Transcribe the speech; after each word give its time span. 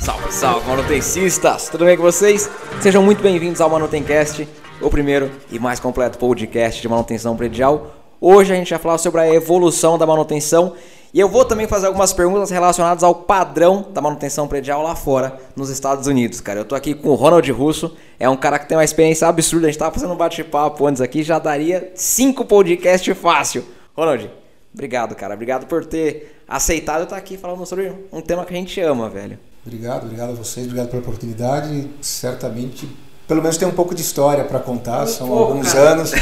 Salve, 0.00 0.32
salve, 0.32 0.66
manutencistas! 0.66 1.68
Tudo 1.68 1.84
bem 1.84 1.94
com 1.94 2.02
vocês? 2.02 2.48
Sejam 2.80 3.02
muito 3.02 3.22
bem-vindos 3.22 3.60
ao 3.60 3.68
Manutencast, 3.68 4.48
o 4.80 4.88
primeiro 4.88 5.30
e 5.52 5.58
mais 5.58 5.78
completo 5.78 6.16
podcast 6.16 6.80
de 6.80 6.88
manutenção 6.88 7.36
predial. 7.36 7.94
Hoje 8.18 8.50
a 8.50 8.56
gente 8.56 8.70
vai 8.70 8.78
falar 8.78 8.96
sobre 8.96 9.20
a 9.20 9.34
evolução 9.34 9.98
da 9.98 10.06
manutenção 10.06 10.74
e 11.12 11.20
eu 11.20 11.28
vou 11.28 11.44
também 11.44 11.68
fazer 11.68 11.86
algumas 11.86 12.14
perguntas 12.14 12.50
relacionadas 12.50 13.04
ao 13.04 13.14
padrão 13.14 13.88
da 13.92 14.00
manutenção 14.00 14.48
predial 14.48 14.82
lá 14.82 14.96
fora, 14.96 15.38
nos 15.54 15.68
Estados 15.68 16.06
Unidos, 16.06 16.40
cara. 16.40 16.60
Eu 16.60 16.64
tô 16.64 16.74
aqui 16.74 16.94
com 16.94 17.10
o 17.10 17.14
Ronald 17.14 17.52
Russo, 17.52 17.94
é 18.18 18.26
um 18.26 18.38
cara 18.38 18.58
que 18.58 18.66
tem 18.66 18.78
uma 18.78 18.84
experiência 18.84 19.28
absurda. 19.28 19.66
A 19.66 19.70
gente 19.70 19.78
tava 19.78 19.92
fazendo 19.92 20.14
um 20.14 20.16
bate-papo 20.16 20.86
antes 20.86 21.02
aqui, 21.02 21.22
já 21.22 21.38
daria 21.38 21.92
cinco 21.94 22.46
podcasts 22.46 23.18
fácil. 23.18 23.66
Ronald, 23.94 24.30
obrigado, 24.72 25.14
cara. 25.14 25.34
Obrigado 25.34 25.66
por 25.66 25.84
ter 25.84 26.42
aceitado 26.48 27.02
estar 27.02 27.18
aqui 27.18 27.36
falando 27.36 27.66
sobre 27.66 27.92
um 28.10 28.22
tema 28.22 28.46
que 28.46 28.54
a 28.54 28.56
gente 28.56 28.80
ama, 28.80 29.10
velho. 29.10 29.38
Obrigado, 29.64 30.04
obrigado 30.04 30.30
a 30.30 30.34
vocês, 30.34 30.66
obrigado 30.66 30.88
pela 30.88 31.02
oportunidade. 31.02 31.88
Certamente, 32.00 32.88
pelo 33.28 33.42
menos 33.42 33.56
tem 33.56 33.68
um 33.68 33.72
pouco 33.72 33.94
de 33.94 34.02
história 34.02 34.44
para 34.44 34.58
contar, 34.58 35.06
são 35.06 35.28
pouco, 35.28 35.52
alguns 35.52 35.72
cara. 35.72 35.90
anos. 35.90 36.12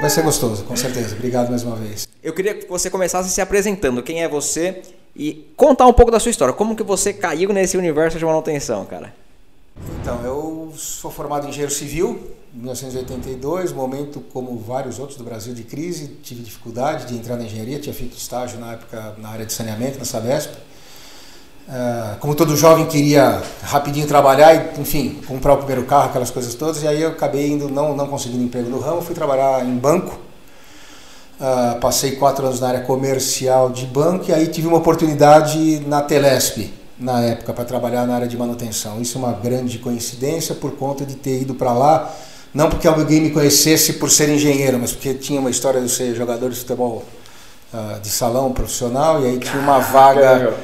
Vai 0.00 0.10
ser 0.10 0.22
gostoso, 0.22 0.64
com 0.64 0.76
certeza. 0.76 1.14
Obrigado 1.14 1.48
mais 1.48 1.62
uma 1.62 1.76
vez. 1.76 2.06
Eu 2.22 2.32
queria 2.32 2.54
que 2.54 2.68
você 2.68 2.90
começasse 2.90 3.30
se 3.30 3.40
apresentando, 3.40 4.02
quem 4.02 4.22
é 4.22 4.28
você 4.28 4.82
e 5.14 5.46
contar 5.56 5.86
um 5.86 5.92
pouco 5.92 6.10
da 6.10 6.20
sua 6.20 6.30
história. 6.30 6.52
Como 6.52 6.76
que 6.76 6.82
você 6.82 7.12
caiu 7.12 7.52
nesse 7.52 7.76
universo 7.76 8.18
de 8.18 8.24
manutenção, 8.24 8.84
cara? 8.84 9.14
Então, 10.00 10.22
eu 10.24 10.72
sou 10.76 11.10
formado 11.10 11.46
em 11.46 11.50
engenheiro 11.50 11.72
civil, 11.72 12.30
em 12.54 12.58
1982, 12.58 13.72
momento 13.72 14.20
como 14.32 14.58
vários 14.58 14.98
outros 14.98 15.18
do 15.18 15.24
Brasil 15.24 15.52
de 15.52 15.62
crise, 15.62 16.08
tive 16.22 16.42
dificuldade 16.42 17.06
de 17.06 17.14
entrar 17.14 17.36
na 17.36 17.44
engenharia, 17.44 17.78
tinha 17.78 17.94
feito 17.94 18.16
estágio 18.16 18.58
na 18.58 18.72
época 18.72 19.14
na 19.18 19.28
área 19.28 19.44
de 19.44 19.52
saneamento, 19.52 19.98
na 19.98 20.04
Sabesp. 20.04 20.54
Ah, 21.68 22.16
como 22.20 22.34
todo 22.34 22.56
jovem 22.56 22.86
queria 22.86 23.42
rapidinho 23.62 24.06
trabalhar 24.06 24.54
e, 24.54 24.80
enfim, 24.80 25.20
comprar 25.26 25.54
o 25.54 25.56
primeiro 25.58 25.84
carro, 25.84 26.06
aquelas 26.06 26.30
coisas 26.30 26.54
todas, 26.54 26.82
e 26.82 26.88
aí 26.88 27.02
eu 27.02 27.10
acabei 27.10 27.50
indo, 27.50 27.68
não, 27.68 27.96
não 27.96 28.06
conseguindo 28.06 28.44
emprego 28.44 28.70
no 28.70 28.78
ramo, 28.78 29.02
fui 29.02 29.14
trabalhar 29.14 29.64
em 29.64 29.76
banco, 29.76 30.18
Ah, 31.38 31.76
passei 31.80 32.12
quatro 32.12 32.46
anos 32.46 32.60
na 32.60 32.68
área 32.68 32.80
comercial 32.80 33.68
de 33.68 33.84
banco 33.84 34.24
e 34.30 34.32
aí 34.32 34.46
tive 34.46 34.66
uma 34.68 34.78
oportunidade 34.78 35.80
na 35.86 36.00
Telesp, 36.00 36.72
na 36.98 37.20
época, 37.20 37.52
para 37.52 37.64
trabalhar 37.64 38.06
na 38.06 38.14
área 38.14 38.26
de 38.26 38.36
manutenção. 38.38 39.02
Isso 39.02 39.18
é 39.18 39.20
uma 39.20 39.32
grande 39.32 39.78
coincidência 39.78 40.54
por 40.54 40.72
conta 40.76 41.04
de 41.04 41.14
ter 41.14 41.42
ido 41.42 41.54
para 41.54 41.74
lá, 41.74 42.10
não 42.54 42.70
porque 42.70 42.88
alguém 42.88 43.20
me 43.20 43.30
conhecesse 43.30 43.94
por 43.94 44.10
ser 44.10 44.30
engenheiro, 44.30 44.78
mas 44.78 44.92
porque 44.92 45.12
tinha 45.12 45.38
uma 45.38 45.50
história 45.50 45.78
de 45.82 45.90
ser 45.90 46.14
jogador 46.14 46.48
de 46.48 46.56
futebol 46.56 47.04
ah, 47.74 47.98
de 48.02 48.08
salão 48.08 48.50
profissional 48.52 49.20
e 49.20 49.26
aí 49.26 49.38
tinha 49.38 49.60
uma 49.60 49.78
vaga 49.78 50.54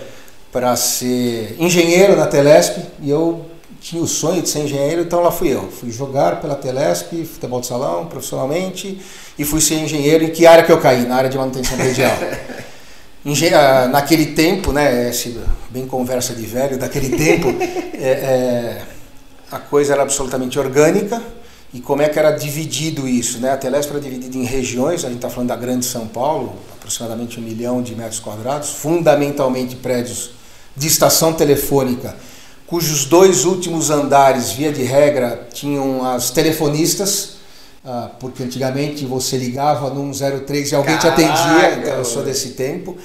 para 0.53 0.77
ser 0.77 1.57
engenheiro 1.59 2.15
na 2.15 2.27
Telesp 2.27 2.79
e 3.01 3.09
eu 3.09 3.47
tinha 3.81 4.01
o 4.01 4.07
sonho 4.07 4.43
de 4.43 4.49
ser 4.49 4.61
engenheiro, 4.61 5.01
então 5.01 5.21
lá 5.21 5.33
fui 5.33 5.49
eu. 5.49 5.69
Fui 5.73 5.91
jogar 5.91 6.41
pela 6.41 6.55
Telesp, 6.55 7.25
futebol 7.25 7.61
de 7.61 7.67
salão, 7.67 8.07
profissionalmente, 8.07 9.01
e 9.37 9.45
fui 9.45 9.61
ser 9.61 9.77
engenheiro. 9.77 10.23
Em 10.23 10.31
que 10.31 10.47
área 10.47 10.63
que 10.63 10.71
eu 10.71 10.79
caí? 10.79 11.05
Na 11.05 11.17
área 11.17 11.31
de 11.31 11.37
manutenção 11.37 11.77
predial. 11.77 12.17
Ah, 13.55 13.87
naquele 13.87 14.27
tempo, 14.35 14.73
né, 14.73 15.09
bem 15.71 15.87
conversa 15.87 16.35
de 16.35 16.45
velho, 16.45 16.77
daquele 16.77 17.17
tempo, 17.17 17.55
é, 17.95 18.11
é, 18.11 18.83
a 19.49 19.61
coisa 19.61 19.93
era 19.93 20.03
absolutamente 20.03 20.59
orgânica. 20.59 21.23
E 21.73 21.79
como 21.79 22.03
é 22.03 22.09
que 22.09 22.19
era 22.19 22.33
dividido 22.33 23.07
isso? 23.07 23.39
Né? 23.39 23.53
A 23.53 23.57
Telesp 23.57 23.93
era 23.93 24.01
dividida 24.01 24.37
em 24.37 24.43
regiões, 24.43 25.05
a 25.05 25.07
gente 25.07 25.19
está 25.19 25.31
falando 25.31 25.51
da 25.51 25.57
Grande 25.57 25.85
São 25.85 26.09
Paulo, 26.09 26.55
aproximadamente 26.77 27.39
um 27.39 27.45
milhão 27.45 27.81
de 27.81 27.95
metros 27.95 28.19
quadrados, 28.19 28.71
fundamentalmente 28.71 29.77
prédios 29.77 30.33
de 30.77 30.87
estação 30.87 31.33
telefônica, 31.33 32.17
cujos 32.67 33.05
dois 33.05 33.45
últimos 33.45 33.91
andares, 33.91 34.53
via 34.53 34.73
de 34.73 34.83
regra, 34.83 35.47
tinham 35.53 36.05
as 36.05 36.31
telefonistas, 36.31 37.37
ah, 37.85 38.11
porque 38.19 38.43
antigamente 38.43 39.05
você 39.05 39.37
ligava 39.37 39.91
no 39.91 40.15
103 40.15 40.71
e 40.71 40.75
alguém 40.75 40.97
te 40.97 41.07
atendia, 41.07 41.35
Caraca, 41.35 41.77
então 41.79 41.95
eu 41.95 42.05
sou 42.05 42.23
desse 42.23 42.51
tempo. 42.51 42.97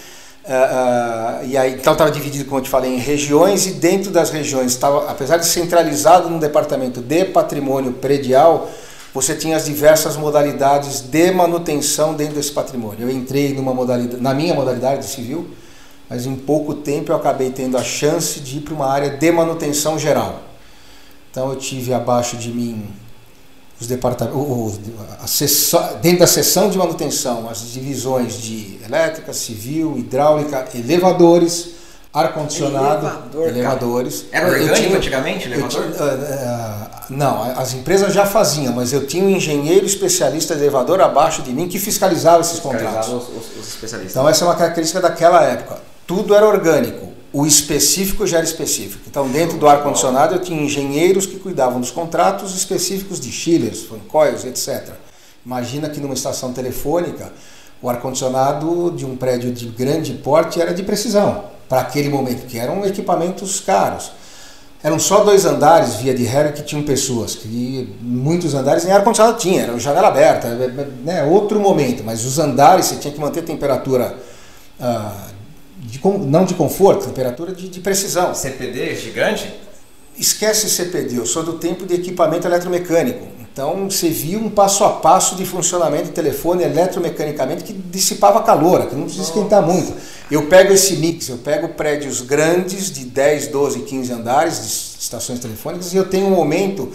Ah, 0.46 1.40
ah, 1.42 1.46
e 1.46 1.58
aí, 1.58 1.74
então 1.74 1.92
estava 1.92 2.10
dividido, 2.10 2.46
como 2.46 2.60
eu 2.60 2.64
te 2.64 2.70
falei, 2.70 2.94
em 2.94 3.00
regiões 3.00 3.66
e 3.66 3.72
dentro 3.72 4.12
das 4.12 4.30
regiões, 4.30 4.72
estava, 4.72 5.12
apesar 5.12 5.38
de 5.38 5.46
centralizado 5.46 6.30
no 6.30 6.40
departamento 6.40 7.02
de 7.02 7.26
patrimônio 7.26 7.92
predial, 7.94 8.70
você 9.14 9.36
tinha 9.36 9.58
as 9.58 9.66
diversas 9.66 10.16
modalidades 10.16 11.02
de 11.02 11.32
manutenção 11.32 12.14
dentro 12.14 12.36
desse 12.36 12.52
patrimônio. 12.52 13.02
Eu 13.02 13.10
entrei 13.10 13.54
numa 13.54 13.74
modalidade, 13.74 14.22
na 14.22 14.34
minha 14.34 14.54
modalidade 14.54 15.02
de 15.02 15.08
civil, 15.08 15.50
mas 16.10 16.26
em 16.26 16.36
pouco 16.36 16.74
tempo 16.74 17.12
eu 17.12 17.16
acabei 17.16 17.50
tendo 17.52 17.78
a 17.78 17.84
chance 17.84 18.40
de 18.40 18.58
ir 18.58 18.62
para 18.62 18.74
uma 18.74 18.88
área 18.88 19.10
de 19.10 19.32
manutenção 19.32 19.98
geral. 20.00 20.42
Então 21.32 21.50
eu 21.50 21.56
tive 21.56 21.94
abaixo 21.94 22.38
de 22.38 22.50
mim 22.50 22.88
os 23.80 23.86
departamentos, 23.86 24.80
dentro 26.02 26.20
da 26.20 26.28
seção 26.28 26.70
de 26.70 26.78
manutenção, 26.78 27.48
as 27.50 27.62
divisões 27.72 28.34
de 28.42 28.80
elétrica, 28.84 29.32
civil, 29.34 29.96
hidráulica, 29.98 30.66
elevadores, 30.74 31.76
ar-condicionado, 32.12 33.06
Elevador, 33.06 33.48
elevadores. 33.50 34.26
Era 34.32 34.48
Eu 34.48 34.54
orgânico 34.54 34.76
tinha- 34.82 34.98
antigamente, 34.98 35.46
elevador? 35.48 35.92
tinha- 35.92 36.04
ah, 36.04 37.04
não, 37.10 37.44
as 37.56 37.74
empresas 37.76 38.14
já 38.14 38.26
faziam, 38.26 38.74
mas 38.74 38.92
eu 38.92 39.06
tinha 39.06 39.24
um 39.24 39.30
engenheiro 39.30 39.86
especialista 39.86 40.56
de 40.56 40.62
elevador 40.62 41.00
abaixo 41.00 41.44
de 41.44 41.54
mim 41.54 41.68
que 41.68 41.78
fiscalizava 41.78 42.42
esses 42.42 42.60
contratos. 42.60 43.10
Os, 43.10 43.24
os-. 43.84 43.94
Então 44.10 44.28
essa 44.28 44.44
é 44.44 44.48
uma 44.48 44.56
característica 44.56 45.00
daquela 45.00 45.44
época. 45.44 45.78
Tudo 46.08 46.34
era 46.34 46.48
orgânico. 46.48 47.08
O 47.34 47.46
específico 47.46 48.26
já 48.26 48.38
era 48.38 48.46
específico. 48.46 49.04
Então 49.08 49.30
dentro 49.30 49.58
do 49.58 49.68
ar 49.68 49.84
condicionado 49.84 50.36
eu 50.36 50.40
tinha 50.40 50.60
engenheiros 50.60 51.26
que 51.26 51.38
cuidavam 51.38 51.80
dos 51.80 51.92
contratos 51.92 52.56
específicos 52.56 53.20
de 53.20 53.32
chillers, 53.32 53.84
fan 53.84 54.00
coils, 54.08 54.46
etc. 54.46 54.94
Imagina 55.46 55.90
que 55.90 56.00
numa 56.00 56.14
estação 56.14 56.54
telefônica 56.54 57.32
o 57.82 57.90
ar 57.90 58.00
condicionado 58.00 58.92
de 58.92 59.06
um 59.06 59.16
prédio 59.16 59.52
de 59.52 59.68
grande 59.68 60.14
porte 60.14 60.60
era 60.60 60.74
de 60.74 60.82
precisão 60.82 61.44
para 61.70 61.82
aquele 61.82 62.10
momento, 62.10 62.48
que 62.48 62.58
eram 62.58 62.86
equipamentos 62.86 63.60
caros. 63.60 64.12
Eram 64.82 65.00
só 65.00 65.24
dois 65.24 65.46
andares, 65.46 65.96
via 65.96 66.14
de 66.14 66.24
regra, 66.24 66.52
que 66.52 66.62
tinham 66.62 66.84
pessoas, 66.84 67.36
que 67.36 67.96
muitos 68.00 68.54
andares 68.54 68.84
nem 68.84 68.94
ar-condicionado 68.94 69.38
tinha, 69.38 69.64
era 69.64 69.78
janela 69.80 70.08
aberta, 70.08 70.50
né, 71.04 71.24
outro 71.24 71.60
momento, 71.60 72.04
mas 72.04 72.24
os 72.26 72.40
andares 72.40 72.86
você 72.86 72.96
tinha 72.96 73.14
que 73.14 73.20
manter 73.20 73.42
a 73.42 73.44
temperatura, 73.44 74.18
ah, 74.80 75.28
de 75.80 76.02
não 76.26 76.46
de 76.46 76.54
conforto, 76.54 77.06
temperatura 77.06 77.54
de, 77.54 77.70
de 77.70 77.80
precisão. 77.80 78.34
CPD 78.34 78.96
gigante? 78.96 79.54
Esquece 80.18 80.70
CPD, 80.70 81.18
eu 81.18 81.26
sou 81.26 81.44
do 81.44 81.54
tempo 81.54 81.86
de 81.86 81.94
equipamento 81.94 82.48
eletromecânico. 82.48 83.28
Então 83.58 83.90
você 83.90 84.10
viu 84.10 84.40
um 84.40 84.52
passo 84.52 84.84
a 84.84 84.90
passo 84.90 85.36
de 85.36 85.44
funcionamento 85.44 86.06
de 86.06 86.12
telefone 86.12 86.64
eletromecanicamente 86.64 87.64
que 87.64 87.74
dissipava 87.74 88.44
calor, 88.44 88.86
que 88.88 88.96
não 88.96 89.04
precisa 89.04 89.24
esquentar 89.24 89.64
muito. 89.64 89.94
Eu 90.30 90.46
pego 90.48 90.74
esse 90.74 90.98
mix, 90.98 91.30
eu 91.30 91.38
pego 91.38 91.70
prédios 91.70 92.22
grandes 92.22 92.92
de 92.92 93.06
10, 93.06 93.48
12, 93.48 93.80
15 93.80 94.14
andares 94.14 94.60
de 94.60 95.02
estações 95.02 95.40
telefônicas 95.40 95.92
e 95.92 95.98
eu 95.98 96.06
tenho 96.06 96.28
um 96.28 96.36
momento 96.36 96.92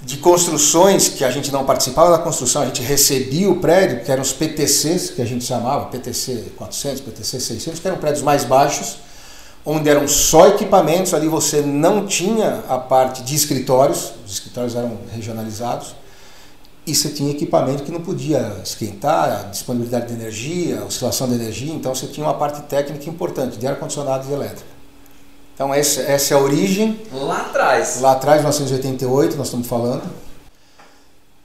de 0.00 0.18
construções 0.18 1.08
que 1.08 1.24
a 1.24 1.30
gente 1.30 1.50
não 1.50 1.64
participava 1.64 2.10
da 2.10 2.18
construção, 2.18 2.62
a 2.62 2.66
gente 2.66 2.82
recebia 2.82 3.50
o 3.50 3.56
prédio, 3.56 4.04
que 4.04 4.12
eram 4.12 4.22
os 4.22 4.32
PTCs, 4.32 5.10
que 5.10 5.20
a 5.20 5.24
gente 5.24 5.44
chamava, 5.44 5.86
PTC 5.86 6.52
400, 6.56 7.00
PTC 7.00 7.40
600, 7.40 7.80
que 7.80 7.88
eram 7.88 7.98
prédios 7.98 8.22
mais 8.22 8.44
baixos, 8.44 8.98
onde 9.66 9.88
eram 9.88 10.06
só 10.06 10.46
equipamentos, 10.48 11.12
ali 11.12 11.26
você 11.26 11.60
não 11.62 12.06
tinha 12.06 12.62
a 12.68 12.78
parte 12.78 13.22
de 13.22 13.34
escritórios, 13.34 14.12
os 14.24 14.34
escritórios 14.34 14.76
eram 14.76 14.98
regionalizados, 15.12 15.96
e 16.86 16.94
você 16.94 17.10
tinha 17.10 17.30
equipamento 17.32 17.82
que 17.82 17.90
não 17.90 18.00
podia 18.00 18.56
esquentar, 18.64 19.50
disponibilidade 19.50 20.06
de 20.06 20.14
energia, 20.14 20.82
oscilação 20.84 21.28
de 21.28 21.34
energia, 21.34 21.74
então 21.74 21.94
você 21.94 22.06
tinha 22.06 22.24
uma 22.24 22.34
parte 22.34 22.62
técnica 22.62 23.10
importante 23.10 23.58
de 23.58 23.66
ar-condicionado 23.66 24.26
e 24.30 24.32
elétrica. 24.32 24.77
Então 25.58 25.74
essa, 25.74 26.02
essa 26.02 26.34
é 26.34 26.36
a 26.36 26.40
origem, 26.40 27.00
Lá 27.10 27.40
atrás. 27.40 28.00
lá 28.00 28.12
atrás, 28.12 28.42
1988, 28.42 29.36
nós 29.36 29.48
estamos 29.48 29.66
falando. 29.66 30.08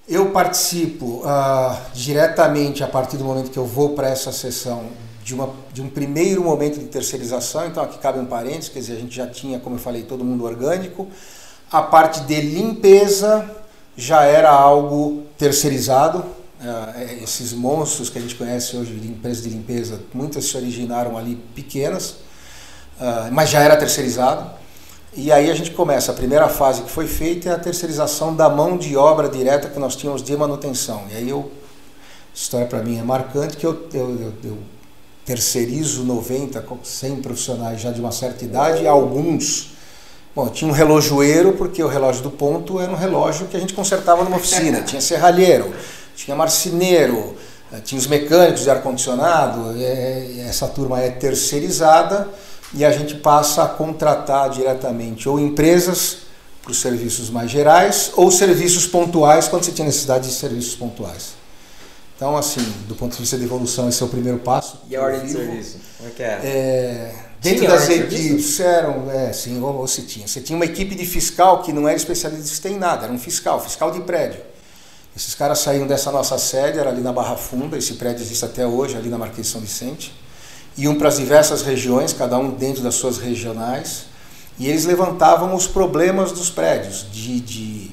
Eu 0.08 0.30
participo 0.30 1.24
ah, 1.26 1.82
diretamente 1.96 2.84
a 2.84 2.88
partir 2.88 3.18
do 3.18 3.24
momento 3.24 3.50
que 3.50 3.58
eu 3.58 3.66
vou 3.66 3.96
para 3.96 4.08
essa 4.08 4.32
sessão 4.32 4.84
de, 5.24 5.34
uma, 5.34 5.50
de 5.74 5.82
um 5.82 5.90
primeiro 5.90 6.44
momento 6.44 6.78
de 6.78 6.86
terceirização, 6.86 7.66
então 7.66 7.82
aqui 7.82 7.98
cabe 7.98 8.20
um 8.20 8.26
parênteses, 8.26 8.70
quer 8.70 8.82
dizer, 8.82 8.94
a 8.94 9.00
gente 9.00 9.16
já 9.16 9.26
tinha, 9.26 9.60
como 9.60 9.78
eu 9.78 9.80
falei, 9.80 10.04
todo 10.04 10.24
mundo 10.24 10.46
orgânico. 10.46 11.08
A 11.72 11.82
parte 11.82 12.20
de 12.20 12.40
limpeza 12.40 13.50
já 13.98 14.26
era 14.26 14.52
algo 14.52 15.24
terceirizado. 15.40 16.24
Ah, 16.62 16.94
esses 17.20 17.52
monstros 17.52 18.12
que 18.12 18.20
a 18.20 18.22
gente 18.22 18.36
conhece 18.36 18.78
hoje 18.78 18.94
de 18.94 19.08
empresas 19.08 19.42
de 19.42 19.50
limpeza, 19.50 20.00
muitas 20.14 20.46
se 20.46 20.56
originaram 20.56 21.18
ali 21.18 21.36
pequenas, 21.56 22.18
mas 23.32 23.50
já 23.50 23.62
era 23.62 23.76
terceirizado. 23.76 24.50
E 25.16 25.32
aí 25.32 25.52
a 25.52 25.54
gente 25.54 25.72
começa, 25.72 26.12
a 26.12 26.16
primeira 26.16 26.50
fase 26.50 26.82
que 26.82 26.90
foi 26.90 27.08
feita 27.08 27.50
é 27.50 27.54
a 27.54 27.60
terceirização 27.60 28.36
da 28.36 28.50
mão 28.50 28.78
de 28.78 28.98
obra 28.98 29.30
direta 29.30 29.70
que 29.70 29.78
nós 29.78 29.96
tínhamos 29.96 30.24
de 30.24 30.36
manutenção. 30.36 31.04
E 31.12 31.16
aí 31.16 31.30
eu, 31.30 31.52
a 31.52 32.36
história 32.36 32.66
para 32.66 32.82
mim 32.82 32.98
é 32.98 33.04
marcante 33.04 33.58
que 33.58 33.66
eu, 33.66 33.88
eu, 33.94 34.10
eu, 34.20 34.34
eu 34.44 34.58
terceirizo 35.24 36.04
90, 36.04 36.66
100 36.84 37.16
profissionais 37.18 37.80
já 37.80 37.92
de 37.92 38.02
uma 38.02 38.12
certa 38.12 38.44
idade, 38.44 38.88
alguns 38.88 39.74
Bom, 40.36 40.48
tinha 40.48 40.68
um 40.68 40.74
relojoeiro, 40.74 41.54
porque 41.54 41.84
o 41.84 41.88
relógio 41.88 42.24
do 42.24 42.32
ponto 42.32 42.80
era 42.80 42.92
um 42.92 42.96
relógio 42.96 43.46
que 43.46 43.56
a 43.56 43.60
gente 43.60 43.72
consertava 43.76 44.24
numa 44.24 44.38
oficina. 44.38 44.82
tinha 44.82 45.00
serralheiro, 45.00 45.72
tinha 46.16 46.36
marceneiro, 46.36 47.36
eh, 47.72 47.80
tinha 47.82 48.00
os 48.00 48.08
mecânicos 48.08 48.64
de 48.64 48.70
ar-condicionado. 48.72 49.76
Essa 50.50 50.68
turma 50.68 51.00
é 51.00 51.12
terceirizada 51.12 52.28
e 52.74 52.84
a 52.84 52.92
gente 52.92 53.16
passa 53.16 53.64
a 53.64 53.68
contratar 53.68 54.50
diretamente 54.50 55.30
ou 55.30 55.40
empresas 55.40 56.18
para 56.62 56.72
os 56.72 56.80
serviços 56.80 57.30
mais 57.30 57.52
gerais 57.52 58.12
ou 58.16 58.32
serviços 58.32 58.88
pontuais 58.88 59.48
quando 59.48 59.64
você 59.64 59.72
tinha 59.72 59.86
necessidade 59.86 60.28
de 60.28 60.34
serviços 60.34 60.76
pontuais. 60.76 61.34
Então, 62.16 62.38
assim, 62.38 62.62
do 62.88 62.96
ponto 62.96 63.12
de 63.12 63.20
vista 63.20 63.38
de 63.38 63.44
evolução, 63.44 63.90
esse 63.90 64.02
é 64.02 64.06
o 64.06 64.10
primeiro 64.10 64.40
passo. 64.40 64.80
E 64.90 64.96
a 64.96 65.02
ordem 65.02 65.26
de 65.26 65.32
serviço? 65.32 65.78
Como 65.98 66.10
é 66.10 66.12
que 66.14 66.24
é? 66.24 66.40
é 66.44 67.16
dentro 67.42 67.68
das 67.68 67.90
equipes, 67.90 68.60
eram, 68.62 69.12
é, 69.12 69.34
sim, 69.34 69.60
você 69.60 70.02
tinha. 70.04 70.26
Você 70.26 70.40
tinha 70.40 70.56
uma 70.56 70.66
equipe 70.66 70.96
de 70.96 71.06
fiscal 71.06 71.62
que 71.62 71.74
não 71.74 71.88
era 71.88 71.98
especialista 71.98 72.70
em 72.70 72.78
nada, 72.78 73.06
era 73.06 73.14
um 73.14 73.20
fiscal, 73.20 73.60
fiscal 73.60 73.92
de 73.92 74.00
prédio. 74.02 74.40
Esses 75.16 75.36
caras 75.36 75.60
saíam 75.60 75.86
dessa 75.86 76.12
nossa 76.12 76.38
sede, 76.38 76.80
era 76.80 76.90
ali 76.90 77.02
na 77.02 77.12
Barra 77.12 77.36
Funda, 77.36 77.78
esse 77.78 77.96
prédio 77.96 78.24
existe 78.24 78.46
até 78.46 78.66
hoje, 78.66 78.96
ali 78.96 79.10
na 79.10 79.18
Marquês 79.18 79.48
São 79.48 79.60
Vicente. 79.60 80.14
Iam 80.78 80.96
para 80.96 81.08
as 81.08 81.18
diversas 81.18 81.62
regiões, 81.62 82.14
cada 82.14 82.38
um 82.38 82.50
dentro 82.50 82.82
das 82.82 82.96
suas 82.96 83.18
regionais, 83.18 84.06
e 84.58 84.68
eles 84.68 84.86
levantavam 84.86 85.54
os 85.54 85.68
problemas 85.68 86.32
dos 86.32 86.50
prédios, 86.50 87.06
de, 87.12 87.40
de 87.40 87.92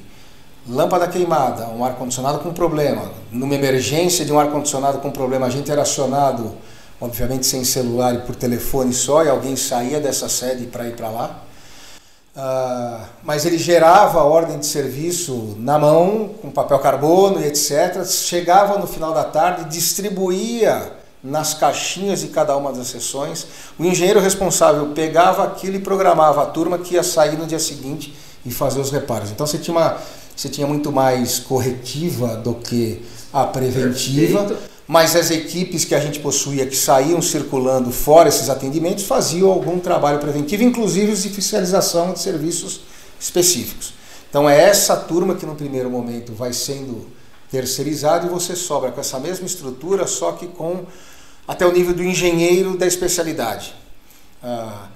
lâmpada 0.67 1.07
queimada, 1.07 1.67
um 1.67 1.83
ar-condicionado 1.83 2.39
com 2.39 2.53
problema, 2.53 3.11
numa 3.31 3.53
emergência 3.53 4.25
de 4.25 4.31
um 4.31 4.39
ar-condicionado 4.39 4.99
com 4.99 5.11
problema, 5.11 5.45
a 5.45 5.49
gente 5.49 5.71
era 5.71 5.81
acionado, 5.83 6.55
obviamente 6.99 7.45
sem 7.45 7.63
celular 7.63 8.15
e 8.15 8.19
por 8.19 8.35
telefone 8.35 8.93
só, 8.93 9.23
e 9.23 9.29
alguém 9.29 9.55
saía 9.55 9.99
dessa 9.99 10.27
sede 10.27 10.65
para 10.65 10.87
ir 10.87 10.95
para 10.95 11.09
lá. 11.09 11.43
Uh, 12.33 13.05
mas 13.23 13.45
ele 13.45 13.57
gerava 13.57 14.21
a 14.21 14.23
ordem 14.23 14.57
de 14.57 14.65
serviço 14.65 15.55
na 15.59 15.77
mão, 15.77 16.31
com 16.41 16.49
papel 16.49 16.79
carbono 16.79 17.41
e 17.41 17.45
etc. 17.45 18.05
Chegava 18.05 18.79
no 18.79 18.87
final 18.87 19.13
da 19.13 19.25
tarde, 19.25 19.65
distribuía 19.65 21.00
nas 21.23 21.53
caixinhas 21.53 22.21
de 22.21 22.27
cada 22.27 22.55
uma 22.57 22.71
das 22.73 22.87
sessões. 22.87 23.45
O 23.77 23.85
engenheiro 23.85 24.19
responsável 24.19 24.87
pegava 24.87 25.43
aquilo 25.43 25.75
e 25.75 25.79
programava 25.79 26.43
a 26.43 26.45
turma 26.45 26.77
que 26.77 26.95
ia 26.95 27.03
sair 27.03 27.37
no 27.37 27.45
dia 27.45 27.59
seguinte 27.59 28.13
e 28.45 28.51
fazer 28.51 28.79
os 28.79 28.91
reparos. 28.91 29.31
Então 29.31 29.45
você 29.45 29.57
tinha 29.57 29.77
uma 29.77 29.97
você 30.35 30.49
tinha 30.49 30.65
muito 30.65 30.91
mais 30.91 31.39
corretiva 31.39 32.35
do 32.35 32.55
que 32.55 33.03
a 33.31 33.45
preventiva. 33.45 34.39
Perfeito. 34.39 34.71
Mas 34.87 35.15
as 35.15 35.29
equipes 35.29 35.85
que 35.85 35.95
a 35.95 35.99
gente 35.99 36.19
possuía 36.19 36.65
que 36.65 36.75
saíam 36.75 37.21
circulando 37.21 37.91
fora 37.91 38.27
esses 38.27 38.49
atendimentos 38.49 39.05
faziam 39.05 39.49
algum 39.49 39.79
trabalho 39.79 40.19
preventivo, 40.19 40.63
inclusive 40.63 41.13
de 41.13 41.29
fiscalização 41.29 42.11
de 42.11 42.19
serviços 42.19 42.81
específicos. 43.19 43.93
Então 44.29 44.49
é 44.49 44.59
essa 44.59 44.97
turma 44.97 45.35
que 45.35 45.45
no 45.45 45.55
primeiro 45.55 45.89
momento 45.89 46.33
vai 46.33 46.51
sendo 46.51 47.07
terceirizada 47.51 48.25
e 48.25 48.29
você 48.29 48.55
sobra 48.55 48.91
com 48.91 48.99
essa 48.99 49.19
mesma 49.19 49.45
estrutura, 49.45 50.07
só 50.07 50.31
que 50.31 50.47
com 50.47 50.85
até 51.47 51.65
o 51.65 51.71
nível 51.71 51.93
do 51.93 52.03
engenheiro 52.03 52.77
da 52.77 52.87
especialidade. 52.87 53.73
Ah, 54.43 54.87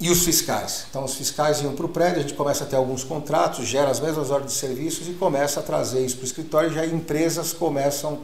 e 0.00 0.10
os 0.10 0.24
fiscais. 0.24 0.86
Então, 0.88 1.04
os 1.04 1.14
fiscais 1.14 1.60
iam 1.60 1.74
para 1.74 1.86
o 1.86 1.88
prédio, 1.88 2.18
a 2.18 2.22
gente 2.22 2.34
começa 2.34 2.64
a 2.64 2.66
ter 2.66 2.76
alguns 2.76 3.02
contratos, 3.02 3.66
gera 3.66 3.90
as 3.90 3.98
mesmas 3.98 4.30
ordens 4.30 4.52
de 4.52 4.58
serviços 4.58 5.08
e 5.08 5.12
começa 5.12 5.60
a 5.60 5.62
trazer 5.62 6.04
isso 6.04 6.16
para 6.16 6.22
o 6.22 6.26
escritório, 6.26 6.70
já 6.72 6.86
empresas 6.86 7.52
começam 7.52 8.20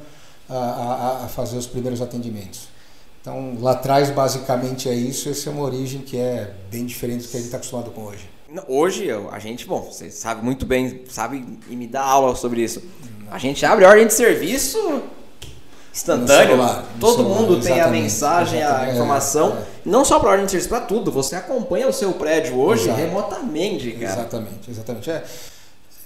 a, 0.49 0.57
a, 0.57 1.25
a, 1.25 1.29
fazer 1.29 1.57
os 1.57 1.67
primeiros 1.67 2.01
atendimentos. 2.01 2.69
Então, 3.21 3.57
lá 3.61 3.73
atrás, 3.73 4.11
basicamente, 4.11 4.89
é 4.89 4.95
isso, 4.95 5.29
essa 5.29 5.49
é 5.49 5.53
uma 5.53 5.63
origem 5.63 6.03
que 6.03 6.17
é 6.17 6.55
bem 6.71 6.87
diferente 6.87 7.25
do 7.25 7.29
que 7.29 7.37
a 7.37 7.41
gente 7.41 7.47
está 7.47 7.57
acostumado 7.57 7.91
com 7.91 8.03
hoje. 8.05 8.29
Hoje, 8.69 9.09
a 9.33 9.39
gente, 9.41 9.67
bom, 9.67 9.81
você 9.81 10.11
sabe 10.11 10.45
muito 10.45 10.65
bem, 10.65 11.05
sabe 11.09 11.45
e 11.69 11.75
me 11.75 11.89
dá 11.89 12.03
aula 12.03 12.37
sobre 12.37 12.63
isso. 12.63 12.81
A 13.31 13.39
gente 13.39 13.67
abre 13.67 13.85
ordem 13.85 14.07
de 14.07 14.15
serviço 14.15 15.03
instantâneo. 15.95 16.49
Celular, 16.49 16.85
todo 16.99 17.17
celular, 17.17 17.41
mundo 17.41 17.61
tem 17.61 17.81
a 17.81 17.87
mensagem, 17.87 18.63
a 18.63 18.91
informação. 18.93 19.51
É, 19.51 19.61
é. 19.61 19.65
Não 19.87 20.05
só 20.05 20.19
para 20.19 20.31
ordem 20.31 20.45
de 20.45 20.51
serviço, 20.51 20.69
para 20.69 20.81
tudo. 20.81 21.13
Você 21.13 21.37
acompanha 21.37 21.87
o 21.87 21.93
seu 21.93 22.13
prédio 22.13 22.59
hoje 22.59 22.85
Exato. 22.85 22.99
remotamente, 22.99 23.93
cara. 23.93 24.13
Exatamente, 24.21 24.71
exatamente. 24.71 25.11
É, 25.11 25.25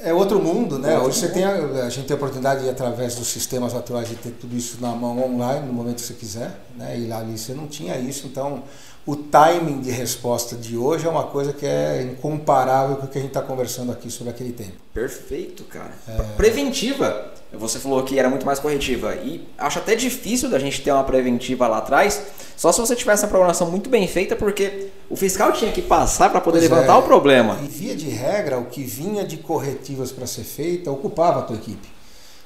é 0.01 0.15
outro 0.15 0.41
mundo, 0.41 0.79
né? 0.79 0.95
É 0.95 0.99
hoje 0.99 1.19
você 1.19 1.29
tem 1.29 1.45
a, 1.45 1.53
a, 1.85 1.89
gente 1.89 2.07
tem 2.07 2.15
a 2.15 2.17
oportunidade 2.17 2.63
de, 2.63 2.71
através 2.71 3.15
dos 3.17 3.29
sistemas 3.29 3.75
atuais 3.75 4.09
de 4.09 4.15
ter 4.15 4.31
tudo 4.31 4.57
isso 4.57 4.79
na 4.81 4.91
mão 4.91 5.19
online 5.25 5.67
no 5.67 5.73
momento 5.73 5.97
que 5.97 6.03
você 6.03 6.15
quiser, 6.15 6.59
né? 6.77 6.99
E 6.99 7.07
lá 7.07 7.19
ali 7.19 7.37
você 7.37 7.53
não 7.53 7.67
tinha 7.67 7.97
isso, 7.99 8.27
então 8.27 8.63
o 9.05 9.17
timing 9.17 9.81
de 9.81 9.91
resposta 9.91 10.55
de 10.55 10.77
hoje 10.77 11.07
é 11.07 11.09
uma 11.09 11.25
coisa 11.25 11.53
que 11.53 11.67
é 11.67 12.03
incomparável 12.03 12.97
com 12.97 13.07
o 13.07 13.09
que 13.09 13.19
a 13.19 13.21
gente 13.21 13.31
está 13.31 13.43
conversando 13.43 13.91
aqui 13.91 14.11
sobre 14.11 14.31
aquele 14.31 14.53
tempo. 14.53 14.75
Perfeito, 14.93 15.65
cara. 15.65 15.93
É... 16.07 16.23
Preventiva. 16.37 17.33
Você 17.55 17.79
falou 17.79 18.03
que 18.03 18.19
era 18.19 18.29
muito 18.29 18.45
mais 18.45 18.59
corretiva. 18.59 19.15
E 19.15 19.49
acho 19.57 19.79
até 19.79 19.95
difícil 19.95 20.51
da 20.51 20.59
gente 20.59 20.83
ter 20.83 20.93
uma 20.93 21.05
preventiva 21.05 21.67
lá 21.67 21.79
atrás, 21.79 22.23
só 22.55 22.71
se 22.71 22.79
você 22.79 22.95
tivesse 22.95 23.25
uma 23.25 23.31
programação 23.31 23.71
muito 23.71 23.89
bem 23.89 24.07
feita, 24.07 24.37
porque 24.37 24.89
o 25.11 25.17
fiscal 25.17 25.53
tinha 25.53 25.73
que 25.73 25.81
passar 25.81 26.31
para 26.31 26.41
poder 26.41 26.59
pois 26.59 26.71
levantar 26.71 26.95
é. 26.95 26.97
o 26.97 27.03
problema. 27.03 27.59
E 27.63 27.67
via 27.67 27.97
de 27.97 28.09
regra, 28.09 28.59
o 28.59 28.67
que 28.67 28.83
vinha 28.83 29.25
de 29.25 29.39
corretivas 29.39 30.13
para 30.13 30.27
ser 30.27 30.45
feita 30.45 30.91
ocupava 30.91 31.41
a 31.41 31.43
tua 31.43 31.57
equipe. 31.57 31.89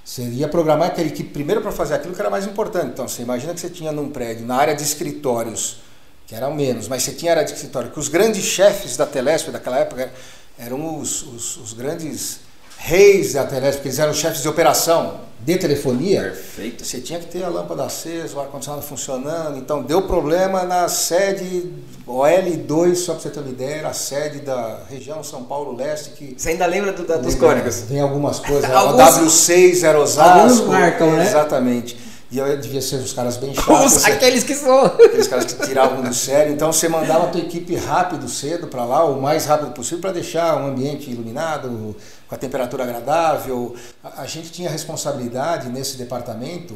Você 0.04 0.22
ia 0.22 0.48
programar 0.48 0.88
aquela 0.88 1.08
equipe 1.08 1.30
primeiro 1.30 1.60
para 1.60 1.72
fazer 1.72 1.94
aquilo 1.94 2.14
que 2.14 2.20
era 2.20 2.30
mais 2.30 2.46
importante. 2.46 2.86
Então, 2.86 3.06
você 3.06 3.22
imagina 3.22 3.54
que 3.54 3.60
você 3.60 3.70
tinha 3.70 3.92
num 3.92 4.10
prédio, 4.10 4.46
na 4.46 4.56
área 4.56 4.74
de 4.74 4.82
escritórios, 4.82 5.78
que 6.26 6.34
eram 6.34 6.54
menos, 6.54 6.88
mas 6.88 7.02
você 7.02 7.12
tinha 7.12 7.32
área 7.32 7.44
de 7.44 7.52
escritório, 7.52 7.90
que 7.90 7.98
os 7.98 8.08
grandes 8.08 8.44
chefes 8.44 8.96
da 8.96 9.06
Telesp 9.06 9.50
daquela 9.50 9.78
época 9.78 10.12
eram 10.58 10.98
os, 10.98 11.22
os, 11.22 11.56
os 11.56 11.72
grandes 11.72 12.40
reis 12.78 13.34
da 13.34 13.44
Telesp, 13.44 13.76
porque 13.76 13.88
eles 13.88 13.98
eram 13.98 14.14
chefes 14.14 14.42
de 14.42 14.48
operação 14.48 15.20
de 15.44 15.56
telefonia. 15.56 16.22
Perfeito. 16.22 16.84
Você 16.84 17.00
tinha 17.00 17.18
que 17.18 17.26
ter 17.26 17.42
a 17.42 17.48
lâmpada 17.48 17.84
acesa, 17.84 18.36
o 18.36 18.40
ar-condicionado 18.40 18.82
funcionando. 18.82 19.58
Então 19.58 19.82
deu 19.82 20.02
problema 20.02 20.62
na 20.62 20.88
sede 20.88 21.72
OL2, 22.06 22.94
só 22.94 23.14
para 23.14 23.22
você 23.22 23.30
ter 23.30 23.40
uma 23.40 23.50
ideia, 23.50 23.74
era 23.76 23.88
a 23.88 23.92
sede 23.92 24.40
da 24.40 24.80
região 24.88 25.22
São 25.24 25.42
Paulo 25.44 25.76
Leste. 25.76 26.10
Que 26.10 26.34
você 26.36 26.50
ainda 26.50 26.66
lembra 26.66 26.92
do, 26.92 27.04
da, 27.04 27.16
dos 27.16 27.34
códigos? 27.34 27.80
Tem 27.88 28.00
algumas 28.00 28.38
coisas. 28.38 28.70
Alguns, 28.70 29.00
a 29.00 29.20
W6 29.20 29.82
era 29.82 30.00
Osasco. 30.00 30.38
Alguns 30.38 30.60
marcam, 30.60 31.12
né? 31.12 31.26
Exatamente. 31.26 32.11
E 32.32 32.38
eu 32.38 32.56
devia 32.58 32.80
ser 32.80 32.96
os 32.96 33.12
caras 33.12 33.36
bem 33.36 33.54
chatos. 33.54 33.96
Os, 33.96 34.04
aqueles 34.06 34.42
que 34.42 34.54
são. 34.54 34.86
Aqueles 34.86 35.28
caras 35.28 35.52
que 35.52 35.66
tiravam 35.66 36.00
do 36.00 36.14
sério. 36.14 36.50
Então 36.54 36.72
você 36.72 36.88
mandava 36.88 37.26
a 37.26 37.28
tua 37.28 37.42
equipe 37.42 37.76
rápido, 37.76 38.26
cedo 38.26 38.68
para 38.68 38.86
lá, 38.86 39.04
o 39.04 39.20
mais 39.20 39.44
rápido 39.44 39.72
possível, 39.72 39.98
para 39.98 40.12
deixar 40.12 40.56
um 40.56 40.68
ambiente 40.68 41.10
iluminado, 41.10 41.94
com 42.26 42.34
a 42.34 42.38
temperatura 42.38 42.84
agradável. 42.84 43.76
A, 44.02 44.22
a 44.22 44.26
gente 44.26 44.50
tinha 44.50 44.70
responsabilidade 44.70 45.68
nesse 45.68 45.98
departamento, 45.98 46.74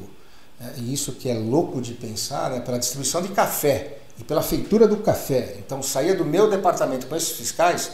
né, 0.61 0.75
e 0.76 0.92
isso 0.92 1.12
que 1.12 1.30
é 1.30 1.35
louco 1.35 1.80
de 1.80 1.95
pensar, 1.95 2.50
né, 2.50 2.61
pela 2.61 2.78
distribuição 2.78 3.23
de 3.23 3.28
café 3.28 3.97
e 4.21 4.25
pela 4.25 4.42
feitura 4.42 4.87
do 4.87 4.99
café. 4.99 5.57
Então 5.59 5.83
saía 5.83 6.14
do 6.14 6.25
meu 6.25 6.50
departamento 6.50 7.07
com 7.07 7.16
esses 7.16 7.30
fiscais 7.30 7.92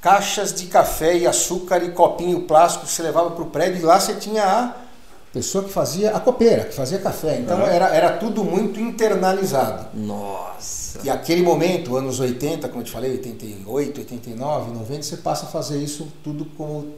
caixas 0.00 0.52
de 0.52 0.66
café 0.66 1.16
e 1.16 1.24
açúcar 1.24 1.84
e 1.84 1.92
copinho 1.92 2.42
plástico 2.42 2.84
que 2.84 2.90
você 2.90 3.02
levava 3.02 3.30
para 3.30 3.42
o 3.44 3.46
prédio 3.46 3.80
e 3.80 3.82
lá 3.84 4.00
você 4.00 4.14
tinha 4.14 4.44
a 4.44 4.87
pessoa 5.32 5.64
que 5.64 5.70
fazia 5.70 6.16
a 6.16 6.20
copeira, 6.20 6.64
que 6.64 6.74
fazia 6.74 6.98
café. 6.98 7.38
Então 7.38 7.60
era, 7.62 7.88
era 7.94 8.12
tudo 8.12 8.44
muito 8.44 8.80
internalizado. 8.80 9.88
Nossa! 9.94 11.00
E 11.04 11.10
aquele 11.10 11.42
momento, 11.42 11.96
anos 11.96 12.18
80, 12.18 12.68
como 12.68 12.80
eu 12.80 12.84
te 12.84 12.90
falei, 12.90 13.12
88, 13.12 14.00
89, 14.00 14.72
90, 14.72 15.02
você 15.02 15.16
passa 15.18 15.46
a 15.46 15.48
fazer 15.48 15.78
isso 15.78 16.08
tudo 16.24 16.44
como. 16.56 16.92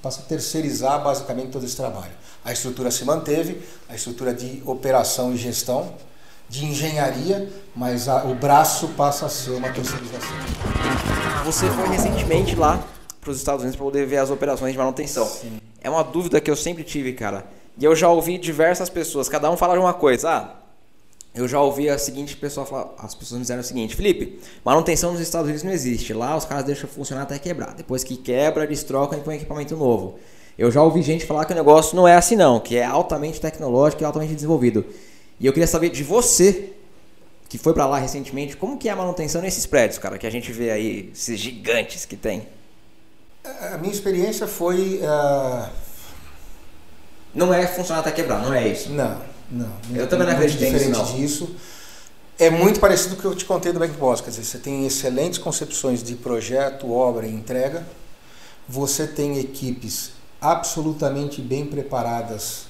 passa 0.00 0.20
a 0.20 0.24
terceirizar 0.24 1.02
basicamente 1.02 1.50
todo 1.50 1.64
esse 1.64 1.76
trabalho. 1.76 2.12
A 2.44 2.52
estrutura 2.52 2.90
se 2.90 3.04
manteve, 3.04 3.62
a 3.88 3.94
estrutura 3.94 4.34
de 4.34 4.62
operação 4.66 5.32
e 5.32 5.36
gestão, 5.36 5.92
de 6.48 6.66
engenharia, 6.66 7.48
mas 7.74 8.08
a, 8.08 8.24
o 8.24 8.34
braço 8.34 8.88
passa 8.88 9.26
a 9.26 9.28
ser 9.28 9.52
uma 9.52 9.70
terceirização. 9.70 10.36
Você 11.44 11.70
foi 11.70 11.88
recentemente 11.88 12.56
lá 12.56 12.82
para 13.20 13.30
os 13.30 13.36
Estados 13.36 13.62
Unidos 13.62 13.76
para 13.76 13.84
poder 13.84 14.06
ver 14.06 14.16
as 14.16 14.30
operações 14.30 14.72
de 14.72 14.78
manutenção. 14.78 15.26
Sim. 15.26 15.60
É 15.82 15.90
uma 15.90 16.02
dúvida 16.02 16.40
que 16.40 16.50
eu 16.50 16.56
sempre 16.56 16.84
tive, 16.84 17.12
cara. 17.12 17.44
E 17.76 17.84
eu 17.84 17.96
já 17.96 18.08
ouvi 18.08 18.38
diversas 18.38 18.88
pessoas, 18.88 19.28
cada 19.28 19.50
um 19.50 19.56
fala 19.56 19.74
de 19.74 19.80
uma 19.80 19.94
coisa. 19.94 20.30
Ah, 20.30 20.56
eu 21.34 21.48
já 21.48 21.60
ouvi 21.60 21.88
a 21.88 21.96
seguinte 21.96 22.36
pessoa 22.36 22.66
falar, 22.66 22.94
as 22.98 23.14
pessoas 23.14 23.38
me 23.38 23.40
disseram 23.40 23.62
o 23.62 23.64
seguinte, 23.64 23.96
Felipe, 23.96 24.38
manutenção 24.62 25.12
nos 25.12 25.20
Estados 25.20 25.46
Unidos 25.46 25.62
não 25.62 25.72
existe. 25.72 26.12
Lá 26.12 26.36
os 26.36 26.44
caras 26.44 26.64
deixam 26.64 26.88
funcionar 26.88 27.22
até 27.22 27.38
quebrar. 27.38 27.74
Depois 27.74 28.04
que 28.04 28.16
quebra, 28.16 28.64
eles 28.64 28.82
trocam 28.82 29.18
e 29.18 29.22
põem 29.22 29.36
equipamento 29.36 29.76
novo. 29.76 30.18
Eu 30.58 30.70
já 30.70 30.82
ouvi 30.82 31.00
gente 31.00 31.24
falar 31.24 31.46
que 31.46 31.52
o 31.52 31.56
negócio 31.56 31.96
não 31.96 32.06
é 32.06 32.14
assim 32.14 32.36
não, 32.36 32.60
que 32.60 32.76
é 32.76 32.84
altamente 32.84 33.40
tecnológico 33.40 34.02
e 34.02 34.04
altamente 34.04 34.34
desenvolvido. 34.34 34.84
E 35.40 35.46
eu 35.46 35.52
queria 35.52 35.66
saber 35.66 35.88
de 35.88 36.04
você, 36.04 36.74
que 37.48 37.56
foi 37.56 37.72
para 37.72 37.86
lá 37.86 37.98
recentemente, 37.98 38.54
como 38.54 38.76
que 38.76 38.88
é 38.88 38.92
a 38.92 38.96
manutenção 38.96 39.40
nesses 39.40 39.64
prédios, 39.64 39.98
cara, 39.98 40.18
que 40.18 40.26
a 40.26 40.30
gente 40.30 40.52
vê 40.52 40.70
aí, 40.70 41.10
esses 41.14 41.40
gigantes 41.40 42.04
que 42.04 42.16
tem. 42.16 42.46
A 43.44 43.78
minha 43.78 43.92
experiência 43.92 44.46
foi. 44.46 45.00
Uh... 45.02 45.68
Não 47.34 47.52
é 47.52 47.66
funcionar 47.66 48.00
até 48.00 48.12
quebrar, 48.12 48.42
não 48.42 48.52
é 48.52 48.68
isso? 48.68 48.90
Não, 48.90 49.20
não. 49.50 49.72
Eu 49.94 50.06
também 50.06 50.26
não 50.26 50.34
acredito 50.34 50.58
diferente 50.58 50.88
nisso, 50.88 51.14
disso. 51.14 51.56
É 52.38 52.50
muito 52.50 52.78
parecido 52.78 53.14
com 53.14 53.20
o 53.20 53.22
que 53.22 53.28
eu 53.28 53.34
te 53.34 53.44
contei 53.44 53.72
do 53.72 53.78
Bank 53.78 53.96
Boss, 53.96 54.20
quer 54.20 54.30
dizer, 54.30 54.44
você 54.44 54.58
tem 54.58 54.86
excelentes 54.86 55.38
concepções 55.38 56.02
de 56.02 56.14
projeto, 56.14 56.90
obra 56.92 57.26
e 57.26 57.32
entrega, 57.32 57.86
você 58.68 59.06
tem 59.06 59.38
equipes 59.38 60.10
absolutamente 60.40 61.40
bem 61.40 61.64
preparadas 61.64 62.66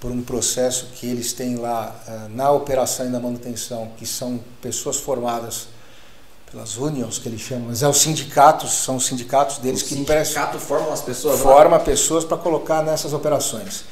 por 0.00 0.10
um 0.10 0.22
processo 0.22 0.90
que 0.94 1.06
eles 1.06 1.32
têm 1.32 1.56
lá 1.56 1.98
uh, 2.06 2.28
na 2.28 2.50
operação 2.50 3.06
e 3.06 3.08
na 3.08 3.18
manutenção, 3.18 3.90
que 3.96 4.06
são 4.06 4.38
pessoas 4.60 4.98
formadas 4.98 5.68
pelas 6.54 6.76
unions 6.76 7.18
que 7.18 7.28
eles 7.28 7.40
chamam, 7.40 7.66
mas 7.66 7.82
é 7.82 7.88
os 7.88 7.98
sindicatos, 8.00 8.72
são 8.72 8.94
os 8.96 9.06
sindicatos 9.06 9.58
deles 9.58 9.82
o 9.82 9.86
que 9.86 9.94
sindicato 9.96 10.58
formam 10.60 10.92
as 10.92 11.02
pessoas 11.02 11.40
forma 11.40 11.78
lá. 11.78 11.82
pessoas 11.82 12.24
para 12.24 12.36
colocar 12.36 12.80
nessas 12.80 13.12
operações. 13.12 13.84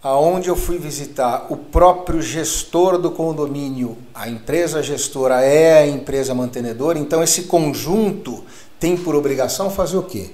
Aonde 0.00 0.48
eu 0.48 0.54
fui 0.54 0.78
visitar 0.78 1.46
o 1.50 1.56
próprio 1.56 2.22
gestor 2.22 2.96
do 2.96 3.10
condomínio, 3.10 3.98
a 4.14 4.28
empresa 4.28 4.80
gestora 4.84 5.42
é 5.42 5.80
a 5.80 5.86
empresa 5.86 6.32
mantenedora, 6.32 6.96
então 6.96 7.24
esse 7.24 7.42
conjunto 7.44 8.44
tem 8.78 8.96
por 8.96 9.16
obrigação 9.16 9.68
fazer 9.68 9.96
o 9.96 10.04
quê? 10.04 10.30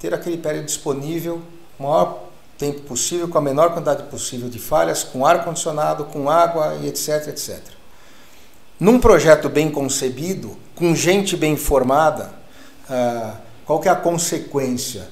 Ter 0.00 0.12
aquele 0.12 0.38
prédio 0.38 0.64
disponível, 0.64 1.40
maior 1.78 2.24
tempo 2.58 2.80
possível, 2.80 3.28
com 3.28 3.38
a 3.38 3.40
menor 3.40 3.72
quantidade 3.72 4.02
possível 4.04 4.48
de 4.48 4.58
falhas, 4.58 5.04
com 5.04 5.24
ar-condicionado, 5.24 6.06
com 6.06 6.28
água 6.28 6.74
e 6.82 6.88
etc, 6.88 7.28
etc. 7.28 7.79
Num 8.80 8.98
projeto 8.98 9.50
bem 9.50 9.70
concebido, 9.70 10.56
com 10.74 10.94
gente 10.94 11.36
bem 11.36 11.54
formada, 11.54 12.32
ah, 12.88 13.34
qual 13.66 13.78
que 13.78 13.88
é 13.88 13.92
a 13.92 13.96
consequência? 13.96 15.06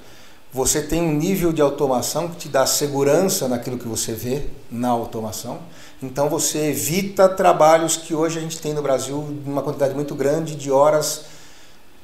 Você 0.50 0.80
tem 0.80 1.02
um 1.02 1.12
nível 1.12 1.52
de 1.52 1.60
automação 1.60 2.28
que 2.28 2.36
te 2.36 2.48
dá 2.48 2.64
segurança 2.64 3.46
naquilo 3.46 3.76
que 3.76 3.86
você 3.86 4.12
vê 4.12 4.46
na 4.70 4.88
automação. 4.88 5.58
Então 6.02 6.30
você 6.30 6.70
evita 6.70 7.28
trabalhos 7.28 7.98
que 7.98 8.14
hoje 8.14 8.38
a 8.38 8.40
gente 8.40 8.58
tem 8.58 8.72
no 8.72 8.80
Brasil 8.80 9.22
uma 9.44 9.60
quantidade 9.60 9.94
muito 9.94 10.14
grande 10.14 10.54
de 10.54 10.70
horas 10.70 11.26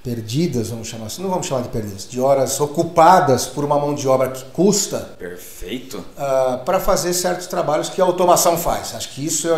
perdidas, 0.03 0.69
vamos 0.69 0.87
chamar 0.87 1.07
assim, 1.07 1.23
não 1.23 1.31
vamos 1.31 1.47
chamar 1.47 1.63
de 1.63 1.71
perdidas, 1.71 2.07
de 2.07 2.21
horas 2.21 2.61
ocupadas 2.61 3.47
por 3.47 3.65
uma 3.65 3.79
mão 3.79 3.95
de 3.95 4.07
obra 4.07 4.29
que 4.29 4.45
custa. 4.51 4.99
Perfeito. 5.19 5.97
Uh, 5.97 6.05
ah, 6.19 6.63
para 6.63 6.79
fazer 6.79 7.15
certos 7.15 7.47
trabalhos 7.47 7.89
que 7.89 8.03
a 8.03 8.05
automação 8.05 8.59
faz. 8.59 8.95
Acho 8.95 9.09
que 9.15 9.25
isso 9.25 9.49
é 9.49 9.55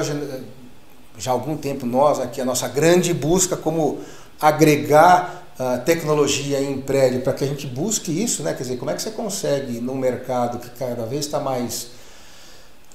já 1.19 1.31
há 1.31 1.35
algum 1.35 1.57
tempo 1.57 1.87
nós 1.87 2.21
aqui 2.21 2.41
a 2.41 2.45
nossa 2.45 2.69
grande 2.69 3.13
busca 3.15 3.57
como 3.57 3.99
agregar 4.41 5.47
uh, 5.59 5.85
tecnologia 5.85 6.61
em 6.61 6.81
prédio 6.81 7.23
para 7.23 7.33
que 7.33 7.45
a 7.45 7.47
gente 7.47 7.67
busque 7.67 8.11
isso, 8.11 8.43
né? 8.43 8.53
Quer 8.53 8.63
dizer, 8.63 8.77
como 8.77 8.91
é 8.91 8.95
que 8.95 9.03
você 9.03 9.11
consegue 9.11 9.81
num 9.81 9.97
mercado 9.97 10.59
que 10.59 10.71
cada 10.71 11.07
vez 11.07 11.25
está 11.25 11.41
mais 11.41 11.89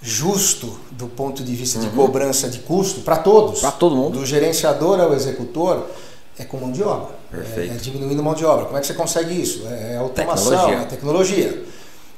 justo 0.01 0.79
do 0.91 1.07
ponto 1.07 1.43
de 1.43 1.55
vista 1.55 1.79
uhum. 1.79 1.85
de 1.85 1.95
cobrança 1.95 2.49
de 2.49 2.59
custo 2.59 3.01
para 3.01 3.17
todos, 3.17 3.59
para 3.59 3.71
todo 3.71 3.95
mundo, 3.95 4.19
do 4.19 4.25
gerenciador 4.25 4.99
ao 4.99 5.13
executor 5.13 5.87
é 6.39 6.45
com 6.45 6.57
mão 6.57 6.71
de 6.71 6.81
obra. 6.81 7.13
Perfeito. 7.29 7.73
É, 7.73 7.75
é 7.75 7.77
diminuindo 7.77 8.23
mão 8.23 8.33
de 8.33 8.43
obra. 8.43 8.65
Como 8.65 8.77
é 8.77 8.81
que 8.81 8.87
você 8.87 8.93
consegue 8.93 9.39
isso? 9.39 9.67
É, 9.67 9.93
é 9.93 9.97
automação, 9.97 10.51
tecnologia. 10.51 10.75
é 10.75 10.85
tecnologia. 10.85 11.65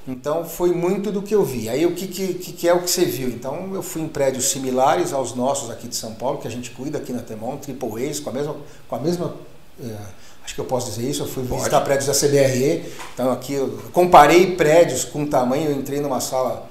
Então 0.07 0.43
foi 0.43 0.73
muito 0.73 1.11
do 1.11 1.21
que 1.21 1.33
eu 1.33 1.43
vi. 1.43 1.69
Aí 1.69 1.85
o 1.85 1.93
que, 1.93 2.07
que, 2.07 2.33
que, 2.33 2.67
é 2.67 2.73
o 2.73 2.81
que 2.81 2.89
você 2.89 3.05
viu? 3.05 3.29
Então 3.29 3.73
eu 3.73 3.81
fui 3.81 4.01
em 4.01 4.07
prédios 4.07 4.49
similares 4.49 5.13
aos 5.13 5.33
nossos 5.33 5.69
aqui 5.69 5.87
de 5.87 5.95
São 5.95 6.13
Paulo, 6.13 6.39
que 6.39 6.47
a 6.47 6.51
gente 6.51 6.71
cuida 6.71 6.97
aqui 6.97 7.13
na 7.13 7.21
Temon, 7.21 7.57
Triple 7.57 8.09
A's, 8.09 8.19
com 8.19 8.29
a 8.29 8.33
mesma. 8.33 8.55
Com 8.89 8.95
a 8.95 8.99
mesma 8.99 9.33
é, 9.81 9.95
acho 10.43 10.53
que 10.53 10.59
eu 10.59 10.65
posso 10.65 10.89
dizer 10.89 11.09
isso, 11.09 11.23
eu 11.23 11.27
fui 11.27 11.43
Pode. 11.43 11.59
visitar 11.59 11.81
prédios 11.81 12.07
da 12.07 12.13
CBRE. 12.13 12.83
Então 13.13 13.31
aqui 13.31 13.53
eu 13.53 13.79
comparei 13.93 14.55
prédios 14.55 15.05
com 15.05 15.25
tamanho, 15.25 15.71
eu 15.71 15.77
entrei 15.77 16.01
numa 16.01 16.19
sala 16.19 16.69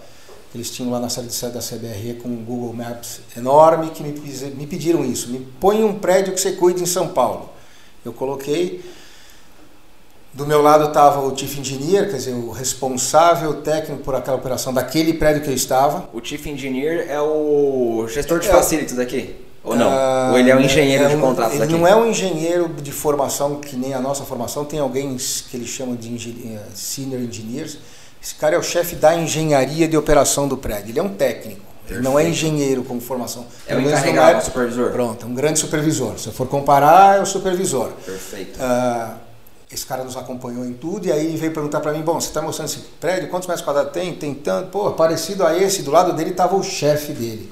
que 0.51 0.59
eles 0.59 0.71
tinham 0.71 0.91
lá 0.91 1.01
na 1.01 1.09
sala 1.09 1.27
de 1.27 1.33
sede 1.33 1.55
da 1.55 1.61
CBRE 1.61 2.21
com 2.23 2.29
um 2.29 2.45
Google 2.45 2.75
Maps 2.75 3.21
enorme 3.35 3.89
que 3.91 4.03
me, 4.03 4.13
me 4.51 4.67
pediram 4.67 5.03
isso. 5.03 5.31
Me 5.31 5.41
põe 5.59 5.83
um 5.83 5.99
prédio 5.99 6.35
que 6.35 6.41
você 6.41 6.53
cuide 6.53 6.83
em 6.83 6.87
São 6.87 7.09
Paulo. 7.09 7.49
Eu 8.05 8.13
coloquei. 8.13 8.85
Do 10.35 10.47
meu 10.47 10.63
lado 10.63 10.87
estava 10.87 11.21
o 11.21 11.37
Chief 11.37 11.59
Engineer, 11.59 12.11
quer 12.11 12.17
dizer, 12.17 12.33
o 12.33 12.51
responsável 12.51 13.61
técnico 13.61 14.03
por 14.03 14.15
aquela 14.15 14.39
operação 14.39 14.73
daquele 14.73 15.13
prédio 15.13 15.43
que 15.43 15.51
eu 15.51 15.55
estava. 15.55 16.09
O 16.11 16.25
Chief 16.25 16.47
Engineer 16.47 17.07
é 17.11 17.21
o 17.21 18.07
gestor 18.09 18.39
de 18.39 18.49
é, 18.49 18.51
facilities 18.51 18.99
aqui? 18.99 19.37
Ou 19.63 19.77
não? 19.77 19.91
Uh, 19.91 20.33
Ou 20.33 20.39
ele 20.39 20.51
é 20.51 20.57
um 20.57 20.61
engenheiro 20.61 21.05
é, 21.05 21.09
de 21.09 21.17
contratos 21.19 21.55
ele 21.57 21.65
aqui? 21.65 21.73
não 21.75 21.87
é 21.87 21.95
um 21.95 22.09
engenheiro 22.09 22.67
de 22.69 22.91
formação 22.91 23.57
que 23.57 23.77
nem 23.77 23.93
a 23.93 24.01
nossa 24.01 24.25
formação. 24.25 24.65
Tem 24.65 24.81
alguém 24.81 25.15
que 25.17 25.57
eles 25.57 25.69
chamam 25.69 25.95
de 25.95 26.09
engen 26.09 26.57
eh, 26.57 26.61
senior 26.75 27.21
engineers. 27.21 27.77
Esse 28.23 28.35
cara 28.35 28.57
é 28.57 28.59
o 28.59 28.63
chefe 28.63 28.97
da 28.97 29.15
engenharia 29.15 29.87
de 29.87 29.99
operação 29.99 30.49
do 30.49 30.57
prédio. 30.57 30.93
Ele 30.93 30.99
é 30.99 31.03
um 31.03 31.11
técnico. 31.11 31.61
Ele 31.91 32.01
não 32.01 32.19
é 32.19 32.27
engenheiro 32.27 32.83
como 32.85 33.03
formação. 33.03 33.45
É 33.67 33.77
o 33.77 33.81
encarregado, 33.81 34.39
é, 34.39 34.41
supervisor. 34.41 34.91
Pronto, 34.93 35.27
é 35.27 35.29
um 35.29 35.35
grande 35.35 35.59
supervisor. 35.59 36.19
Se 36.19 36.29
eu 36.29 36.33
for 36.33 36.47
comparar, 36.49 37.19
é 37.19 37.21
o 37.21 37.27
supervisor. 37.27 37.91
Perfeito. 38.05 38.59
Uh, 38.59 39.32
esse 39.73 39.87
cara 39.87 40.05
nos 40.05 40.17
acompanhou 40.17 40.65
em 40.65 40.75
tudo 40.75 41.07
e 41.07 41.13
aí 41.13 41.35
veio 41.37 41.53
perguntar 41.53 41.81
para 41.81 41.93
mim, 41.93 42.03
bom, 42.03 42.21
você 42.21 42.29
está 42.29 42.43
mostrando 42.43 42.69
esse 42.69 42.81
prédio, 43.01 43.29
quantos 43.31 43.49
metros 43.49 43.65
quadrados 43.65 43.93
tem? 43.93 44.15
Tem 44.15 44.35
tanto, 44.35 44.69
pô, 44.69 44.91
parecido 44.93 45.47
a 45.47 45.57
esse, 45.57 45.83
do 45.83 45.91
lado 45.91 46.13
dele 46.13 46.31
estava 46.31 46.55
o 46.55 46.63
chefe 46.63 47.13
dele. 47.13 47.51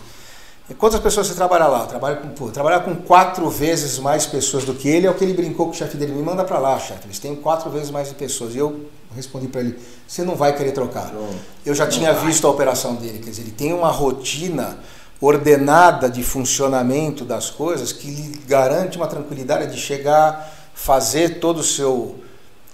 E 0.68 0.74
quantas 0.74 1.00
pessoas 1.00 1.26
você 1.26 1.34
trabalha 1.34 1.66
lá? 1.66 1.86
Trabalha 1.86 2.16
com, 2.16 2.28
pô, 2.28 2.48
trabalhar 2.48 2.80
com 2.80 2.94
quatro 2.94 3.48
vezes 3.48 3.98
mais 3.98 4.26
pessoas 4.26 4.64
do 4.64 4.74
que 4.74 4.88
ele, 4.88 5.06
é 5.06 5.10
o 5.10 5.14
que 5.14 5.24
ele 5.24 5.32
brincou 5.32 5.66
com 5.66 5.72
o 5.72 5.74
chefe 5.74 5.96
dele, 5.96 6.12
me 6.12 6.22
manda 6.22 6.44
para 6.44 6.58
lá, 6.58 6.78
chefe, 6.78 7.06
eles 7.06 7.18
têm 7.18 7.34
quatro 7.34 7.70
vezes 7.70 7.90
mais 7.90 8.08
de 8.08 8.14
pessoas. 8.14 8.54
E 8.54 8.58
eu 8.58 8.86
respondi 9.16 9.48
para 9.48 9.62
ele, 9.62 9.78
você 10.06 10.22
não 10.22 10.36
vai 10.36 10.54
querer 10.54 10.72
trocar. 10.72 11.12
Não, 11.12 11.28
eu 11.64 11.74
já 11.74 11.86
tinha 11.86 12.12
vai. 12.12 12.26
visto 12.26 12.46
a 12.46 12.50
operação 12.50 12.94
dele, 12.94 13.18
quer 13.18 13.30
dizer, 13.30 13.42
ele 13.42 13.50
tem 13.50 13.72
uma 13.72 13.90
rotina 13.90 14.78
ordenada 15.20 16.08
de 16.08 16.22
funcionamento 16.22 17.24
das 17.24 17.50
coisas 17.50 17.92
que 17.92 18.08
lhe 18.10 18.38
garante 18.46 18.96
uma 18.96 19.06
tranquilidade 19.06 19.74
de 19.74 19.80
chegar, 19.80 20.59
fazer 20.82 21.40
todo 21.40 21.58
o 21.58 21.62
seu 21.62 22.16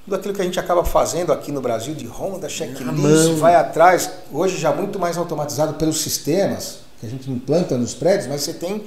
tudo 0.04 0.14
aquilo 0.14 0.32
que 0.32 0.40
a 0.40 0.44
gente 0.44 0.60
acaba 0.60 0.84
fazendo 0.84 1.32
aqui 1.32 1.50
no 1.50 1.60
Brasil 1.60 1.92
de 1.92 2.06
ronda, 2.06 2.48
checklist, 2.48 3.32
vai 3.38 3.56
atrás, 3.56 4.08
hoje 4.32 4.56
já 4.56 4.72
muito 4.72 5.00
mais 5.00 5.18
automatizado 5.18 5.74
pelos 5.74 6.00
sistemas 6.00 6.78
que 7.00 7.06
a 7.06 7.08
gente 7.08 7.28
implanta 7.28 7.76
nos 7.76 7.92
prédios, 7.92 8.28
mas 8.28 8.42
você 8.42 8.54
tem 8.54 8.84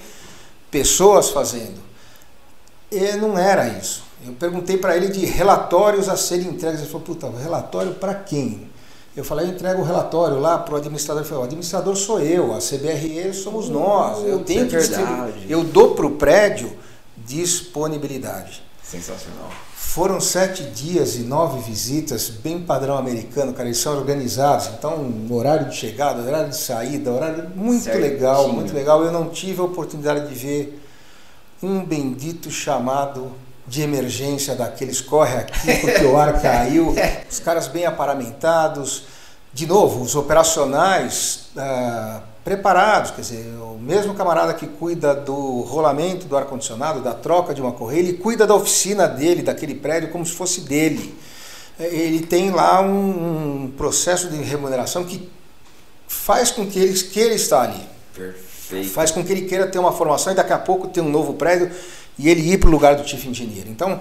pessoas 0.72 1.30
fazendo. 1.30 1.78
E 2.90 3.18
não 3.18 3.38
era 3.38 3.68
isso. 3.68 4.04
Eu 4.26 4.32
perguntei 4.32 4.78
para 4.78 4.96
ele 4.96 5.10
de 5.10 5.26
relatórios 5.26 6.08
a 6.08 6.16
serem 6.16 6.48
entregues. 6.48 6.80
Ele 6.80 6.90
falou, 6.90 7.06
puta, 7.06 7.30
relatório 7.30 7.96
para 7.96 8.14
quem? 8.14 8.70
Eu 9.16 9.26
falei, 9.26 9.46
eu 9.46 9.50
entrego 9.50 9.82
o 9.82 9.86
relatório 9.86 10.40
lá 10.40 10.58
para 10.58 10.76
o 10.76 10.78
administrador. 10.78 11.22
Ele 11.22 11.30
falou, 11.30 11.44
o 11.44 11.48
administrador 11.48 11.96
sou 11.98 12.22
eu, 12.22 12.54
a 12.56 12.60
CBRE 12.60 13.34
somos 13.34 13.68
nós. 13.68 14.26
Eu 14.26 14.40
tenho 14.40 14.62
é 14.62 14.66
que 14.68 14.78
verdade. 14.78 15.46
Eu 15.50 15.66
dou 15.66 15.94
para 15.94 16.06
o 16.06 16.12
prédio 16.12 16.72
disponibilidade. 17.18 18.69
Sensacional. 18.90 19.50
Foram 19.76 20.20
sete 20.20 20.64
dias 20.64 21.16
e 21.16 21.20
nove 21.20 21.62
visitas, 21.62 22.30
bem 22.30 22.62
padrão 22.62 22.98
americano, 22.98 23.54
cara. 23.54 23.68
Eles 23.68 23.78
são 23.78 23.96
organizados, 23.96 24.68
então 24.68 25.12
horário 25.30 25.70
de 25.70 25.76
chegada, 25.76 26.22
horário 26.22 26.50
de 26.50 26.58
saída, 26.58 27.12
horário 27.12 27.52
muito 27.56 27.84
Certinho. 27.84 28.04
legal, 28.04 28.50
muito 28.50 28.74
legal. 28.74 29.04
Eu 29.04 29.12
não 29.12 29.30
tive 29.30 29.62
a 29.62 29.64
oportunidade 29.64 30.28
de 30.28 30.34
ver 30.34 30.84
um 31.62 31.84
bendito 31.84 32.50
chamado 32.50 33.32
de 33.68 33.84
emergência 33.84 34.56
daqueles 34.56 35.00
corre 35.02 35.36
aqui 35.38 35.76
porque 35.82 36.04
o 36.06 36.18
ar 36.18 36.42
caiu, 36.42 36.96
os 37.30 37.40
caras 37.40 37.68
bem 37.68 37.86
aparamentados. 37.86 39.04
De 39.54 39.68
novo, 39.68 40.02
os 40.02 40.16
operacionais 40.16 41.50
ah, 41.56 42.22
preparados, 42.50 43.12
quer 43.12 43.22
dizer, 43.22 43.46
o 43.62 43.78
mesmo 43.80 44.16
camarada 44.16 44.56
que 44.56 44.66
cuida 44.66 45.14
do 45.14 45.62
rolamento 45.62 46.26
do 46.26 46.36
ar-condicionado, 46.36 47.00
da 47.00 47.14
troca 47.14 47.54
de 47.54 47.62
uma 47.62 47.72
correia, 47.72 48.00
ele 48.00 48.14
cuida 48.14 48.48
da 48.48 48.56
oficina 48.56 49.08
dele, 49.08 49.44
daquele 49.44 49.76
prédio, 49.76 50.10
como 50.10 50.26
se 50.26 50.34
fosse 50.34 50.62
dele. 50.62 51.16
Ele 51.80 52.22
tem 52.22 52.50
lá 52.50 52.82
um, 52.82 53.66
um 53.66 53.74
processo 53.78 54.30
de 54.30 54.38
remuneração 54.38 55.04
que 55.04 55.30
faz 56.08 56.50
com 56.50 56.66
que 56.66 56.80
ele 56.80 57.00
queira 57.00 57.36
estar 57.36 57.62
ali. 57.62 57.88
Perfeito. 58.16 58.90
Faz 58.90 59.12
com 59.12 59.24
que 59.24 59.32
ele 59.32 59.44
queira 59.44 59.68
ter 59.68 59.78
uma 59.78 59.92
formação 59.92 60.34
e 60.34 60.36
daqui 60.36 60.52
a 60.52 60.58
pouco 60.58 60.88
ter 60.88 61.02
um 61.02 61.10
novo 61.10 61.36
prédio 61.36 61.70
e 62.18 62.30
ele 62.30 62.42
ir 62.52 62.58
para 62.58 62.68
o 62.68 62.72
lugar 62.72 62.96
do 62.96 63.08
chief 63.08 63.28
engineer. 63.28 63.66
Então, 63.68 64.00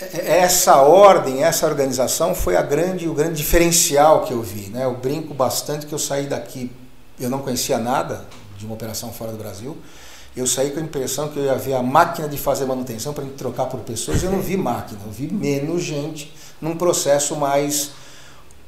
é, 0.00 0.04
é, 0.04 0.38
essa 0.38 0.76
ordem, 0.76 1.44
essa 1.44 1.66
organização 1.66 2.34
foi 2.34 2.56
a 2.56 2.62
grande, 2.62 3.06
o 3.06 3.12
grande 3.12 3.34
diferencial 3.34 4.24
que 4.24 4.32
eu 4.32 4.40
vi. 4.40 4.70
Né? 4.70 4.84
Eu 4.84 4.94
brinco 4.94 5.34
bastante 5.34 5.84
que 5.84 5.92
eu 5.92 5.98
saí 5.98 6.26
daqui, 6.26 6.72
eu 7.18 7.30
não 7.30 7.40
conhecia 7.40 7.78
nada 7.78 8.24
de 8.58 8.64
uma 8.64 8.74
operação 8.74 9.12
fora 9.12 9.32
do 9.32 9.38
Brasil. 9.38 9.76
Eu 10.36 10.46
saí 10.46 10.70
com 10.70 10.80
a 10.80 10.82
impressão 10.82 11.28
que 11.28 11.38
eu 11.38 11.44
ia 11.44 11.54
ver 11.54 11.74
a 11.74 11.82
máquina 11.82 12.28
de 12.28 12.36
fazer 12.36 12.66
manutenção 12.66 13.14
para 13.14 13.24
trocar 13.38 13.66
por 13.66 13.80
pessoas. 13.80 14.22
Eu 14.22 14.30
não 14.30 14.40
vi 14.40 14.56
máquina, 14.56 15.00
eu 15.04 15.10
vi 15.10 15.32
menos 15.32 15.82
gente 15.82 16.34
num 16.60 16.76
processo 16.76 17.36
mais 17.36 17.90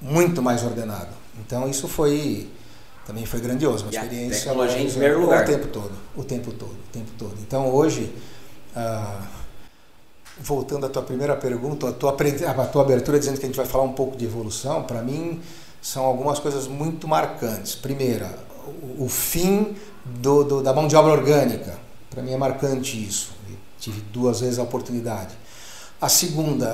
muito 0.00 0.42
mais 0.42 0.62
ordenado. 0.64 1.10
Então 1.40 1.68
isso 1.68 1.86
foi 1.88 2.48
também 3.06 3.24
foi 3.24 3.40
grandioso, 3.40 3.84
uma 3.84 3.90
experiência 3.90 4.40
tecnologia 4.40 4.82
em 4.82 4.90
primeiro 4.90 5.20
lugar. 5.22 5.42
o 5.42 5.46
tempo 5.46 5.66
todo, 5.68 5.92
o 6.16 6.24
tempo 6.24 6.52
todo, 6.52 6.72
o 6.72 6.92
tempo 6.92 7.10
todo. 7.18 7.34
Então 7.40 7.70
hoje 7.74 8.12
ah, 8.76 9.22
voltando 10.40 10.86
à 10.86 10.88
tua 10.88 11.02
primeira 11.02 11.36
pergunta, 11.36 11.88
a 11.88 11.92
tua, 11.92 12.14
a 12.14 12.64
tua 12.66 12.82
abertura 12.82 13.18
dizendo 13.18 13.38
que 13.38 13.44
a 13.44 13.48
gente 13.48 13.56
vai 13.56 13.66
falar 13.66 13.84
um 13.84 13.92
pouco 13.92 14.16
de 14.16 14.24
evolução, 14.24 14.82
para 14.84 15.02
mim 15.02 15.40
são 15.80 16.04
algumas 16.04 16.38
coisas 16.38 16.66
muito 16.66 17.06
marcantes. 17.06 17.74
Primeira, 17.74 18.38
o, 18.98 19.08
fim 19.08 19.76
do, 20.04 20.44
do, 20.44 20.62
da 20.62 20.72
mão 20.72 20.86
de 20.86 20.96
obra 20.96 21.12
orgânica. 21.12 21.78
Para 22.10 22.22
mim 22.22 22.32
é 22.32 22.36
marcante 22.36 23.02
isso. 23.02 23.32
Eu 23.48 23.56
tive 23.78 24.00
duas 24.12 24.40
vezes 24.40 24.58
a 24.58 24.62
oportunidade. 24.62 25.34
A 26.00 26.08
segunda, 26.08 26.68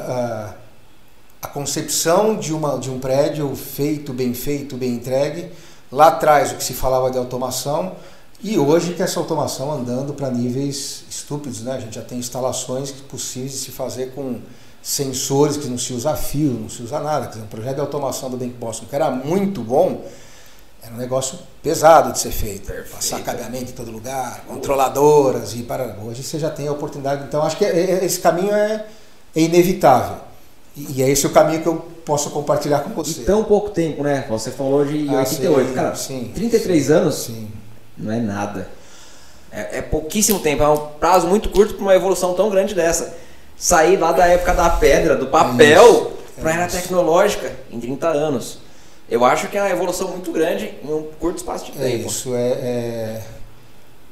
a, 1.42 1.46
a 1.46 1.48
concepção 1.48 2.36
de, 2.36 2.52
uma, 2.52 2.78
de 2.78 2.90
um 2.90 2.98
prédio 2.98 3.54
feito, 3.54 4.12
bem 4.12 4.34
feito, 4.34 4.76
bem 4.76 4.94
entregue. 4.94 5.50
Lá 5.90 6.08
atrás 6.08 6.52
o 6.52 6.56
que 6.56 6.64
se 6.64 6.74
falava 6.74 7.10
de 7.10 7.18
automação 7.18 7.94
e 8.42 8.58
hoje 8.58 8.92
que 8.94 9.02
essa 9.02 9.18
automação 9.18 9.72
andando 9.72 10.12
para 10.12 10.30
níveis 10.30 11.04
estúpidos, 11.08 11.62
né? 11.62 11.72
A 11.72 11.80
gente 11.80 11.94
já 11.94 12.02
tem 12.02 12.18
instalações 12.18 12.90
possíveis 12.90 13.52
de 13.52 13.58
se 13.58 13.70
fazer 13.70 14.12
com 14.12 14.40
sensores 14.84 15.56
que 15.56 15.66
não 15.66 15.78
se 15.78 15.94
usa 15.94 16.14
fio, 16.14 16.50
não 16.50 16.68
se 16.68 16.82
usa 16.82 17.00
nada. 17.00 17.24
Quer 17.24 17.32
dizer, 17.32 17.42
um 17.44 17.46
projeto 17.46 17.74
de 17.76 17.80
automação 17.80 18.28
do 18.28 18.36
Bank 18.36 18.52
Boston 18.52 18.84
que 18.84 18.94
era 18.94 19.10
muito 19.10 19.62
bom, 19.62 20.04
era 20.82 20.92
um 20.92 20.98
negócio 20.98 21.38
pesado 21.62 22.12
de 22.12 22.18
ser 22.18 22.30
feito. 22.30 22.66
Perfeito. 22.66 22.94
Passar 22.94 23.22
cabeamento 23.22 23.70
em 23.70 23.74
todo 23.74 23.90
lugar, 23.90 24.44
controladoras 24.46 25.54
e 25.54 25.62
para. 25.62 25.96
Hoje 26.04 26.22
você 26.22 26.38
já 26.38 26.50
tem 26.50 26.68
a 26.68 26.72
oportunidade. 26.72 27.24
Então 27.26 27.42
acho 27.42 27.56
que 27.56 27.64
é, 27.64 27.70
é, 27.70 28.04
esse 28.04 28.20
caminho 28.20 28.52
é, 28.54 28.84
é 29.34 29.40
inevitável. 29.40 30.18
E 30.76 31.02
é 31.02 31.08
esse 31.08 31.26
o 31.26 31.30
caminho 31.30 31.62
que 31.62 31.68
eu 31.68 31.76
posso 32.04 32.28
compartilhar 32.28 32.80
com 32.80 32.90
você. 32.90 33.22
E 33.22 33.24
tão 33.24 33.42
pouco 33.42 33.70
tempo, 33.70 34.02
né? 34.02 34.26
Você 34.28 34.50
falou 34.50 34.84
de 34.84 35.08
ah, 35.08 35.20
88. 35.20 35.68
Sim, 35.68 35.74
Cara, 35.74 35.94
sim, 35.94 36.32
33 36.34 36.84
sim, 36.84 36.92
anos 36.92 37.14
sim. 37.14 37.48
não 37.96 38.12
é 38.12 38.20
nada. 38.20 38.68
É, 39.50 39.78
é, 39.78 39.82
pouquíssimo 39.82 40.40
tempo, 40.40 40.62
é 40.62 40.68
um 40.68 40.76
prazo 40.76 41.26
muito 41.26 41.48
curto 41.48 41.74
para 41.74 41.82
uma 41.82 41.94
evolução 41.94 42.34
tão 42.34 42.50
grande 42.50 42.74
dessa. 42.74 43.23
Sair 43.56 43.96
lá 43.96 44.12
da 44.12 44.26
época 44.26 44.52
da 44.52 44.70
pedra, 44.70 45.16
do 45.16 45.26
papel, 45.26 46.12
para 46.40 46.50
a 46.50 46.54
era 46.54 46.66
tecnológica 46.66 47.52
em 47.70 47.78
30 47.78 48.08
anos. 48.08 48.58
Eu 49.08 49.24
acho 49.24 49.48
que 49.48 49.56
é 49.56 49.62
uma 49.62 49.70
evolução 49.70 50.08
muito 50.08 50.32
grande 50.32 50.74
em 50.82 50.92
um 50.92 51.04
curto 51.20 51.38
espaço 51.38 51.66
de 51.66 51.72
é 51.72 51.74
tempo. 51.74 52.04
É 52.04 52.06
isso, 52.06 52.34
é, 52.34 52.48
é, 52.48 53.22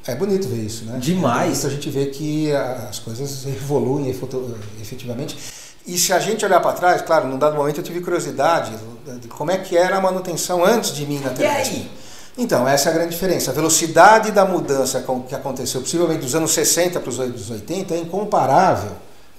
é 0.07 0.15
bonito 0.15 0.47
ver 0.47 0.61
isso, 0.61 0.85
né? 0.85 0.97
Demais. 0.99 1.63
É 1.63 1.67
a 1.67 1.69
gente 1.71 1.89
vê 1.89 2.05
que 2.07 2.51
as 2.53 2.99
coisas 2.99 3.45
evoluem 3.47 4.09
efetivamente. 4.81 5.37
E 5.85 5.97
se 5.97 6.13
a 6.13 6.19
gente 6.19 6.45
olhar 6.45 6.61
para 6.61 6.71
trás, 6.73 7.01
claro, 7.01 7.27
num 7.27 7.37
dado 7.37 7.55
momento 7.55 7.79
eu 7.79 7.83
tive 7.83 7.99
curiosidade 7.99 8.71
de 9.19 9.27
como 9.27 9.51
é 9.51 9.57
que 9.57 9.75
era 9.75 9.97
a 9.97 10.01
manutenção 10.01 10.63
antes 10.63 10.93
de 10.93 11.05
mim 11.05 11.19
na 11.19 11.31
Telesp. 11.31 11.73
E 11.73 11.75
aí? 11.75 11.91
Então, 12.37 12.67
essa 12.67 12.89
é 12.89 12.91
a 12.91 12.95
grande 12.95 13.11
diferença. 13.11 13.51
A 13.51 13.53
velocidade 13.53 14.31
da 14.31 14.43
mudança 14.43 15.03
que 15.27 15.35
aconteceu, 15.35 15.81
possivelmente 15.81 16.21
dos 16.21 16.33
anos 16.33 16.51
60 16.51 16.99
para 16.99 17.09
os 17.09 17.19
anos 17.19 17.49
80, 17.49 17.93
é 17.93 17.97
incomparável. 17.97 18.91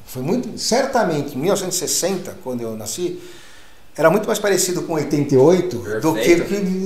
Foi 0.06 0.22
muito, 0.22 0.58
certamente, 0.58 1.36
em 1.36 1.40
1960, 1.40 2.36
quando 2.42 2.60
eu 2.60 2.76
nasci, 2.76 3.20
era 3.96 4.10
muito 4.10 4.26
mais 4.26 4.38
parecido 4.38 4.82
com 4.82 4.94
88 4.94 6.00
do 6.00 6.14
que, 6.14 6.36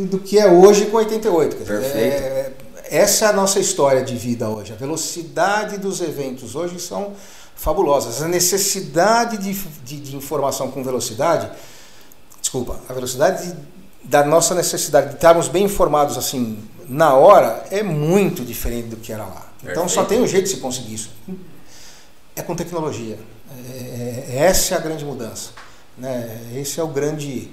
do 0.06 0.18
que 0.18 0.38
é 0.38 0.46
hoje 0.46 0.86
com 0.86 0.98
88. 0.98 1.56
Perfeito. 1.56 1.96
É, 1.96 2.52
essa 2.90 3.26
é 3.26 3.28
a 3.28 3.32
nossa 3.32 3.58
história 3.58 4.02
de 4.02 4.14
vida 4.14 4.48
hoje. 4.48 4.72
A 4.72 4.76
velocidade 4.76 5.78
dos 5.78 6.00
eventos 6.00 6.54
hoje 6.54 6.78
são 6.78 7.12
fabulosas. 7.54 8.22
A 8.22 8.28
necessidade 8.28 9.36
de, 9.38 9.52
de, 9.84 10.00
de 10.00 10.16
informação 10.16 10.70
com 10.70 10.82
velocidade, 10.82 11.50
desculpa, 12.40 12.78
a 12.88 12.92
velocidade 12.92 13.46
de, 13.46 13.56
da 14.04 14.24
nossa 14.24 14.54
necessidade 14.54 15.08
de 15.08 15.14
estarmos 15.14 15.48
bem 15.48 15.64
informados 15.64 16.16
assim 16.16 16.58
na 16.88 17.14
hora 17.14 17.64
é 17.70 17.82
muito 17.82 18.44
diferente 18.44 18.88
do 18.88 18.96
que 18.96 19.12
era 19.12 19.24
lá. 19.24 19.46
Perfeito. 19.60 19.70
Então 19.70 19.88
só 19.88 20.04
tem 20.04 20.20
um 20.20 20.26
jeito 20.26 20.44
de 20.44 20.50
se 20.50 20.56
conseguir 20.58 20.94
isso. 20.94 21.10
É 22.38 22.42
com 22.42 22.54
tecnologia. 22.54 23.18
É, 23.50 24.24
é, 24.30 24.36
essa 24.44 24.76
é 24.76 24.78
a 24.78 24.80
grande 24.80 25.04
mudança. 25.04 25.50
Né? 25.96 26.40
Esse 26.54 26.78
é 26.78 26.82
o 26.82 26.86
grande 26.86 27.50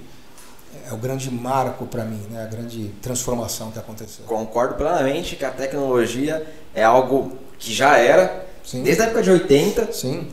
é 0.88 0.92
o 0.92 0.96
grande 0.96 1.28
marco 1.30 1.86
para 1.86 2.04
mim, 2.04 2.20
né? 2.30 2.44
a 2.44 2.46
grande 2.46 2.92
transformação 3.02 3.72
que 3.72 3.78
aconteceu. 3.78 4.24
Concordo 4.26 4.74
plenamente 4.74 5.34
que 5.34 5.44
a 5.44 5.50
tecnologia 5.50 6.46
é 6.72 6.84
algo 6.84 7.36
que 7.58 7.72
já 7.72 7.98
era, 7.98 8.46
Sim. 8.62 8.84
desde 8.84 9.02
a 9.02 9.06
época 9.06 9.22
de 9.22 9.30
80. 9.30 9.92
Sim. 9.92 10.28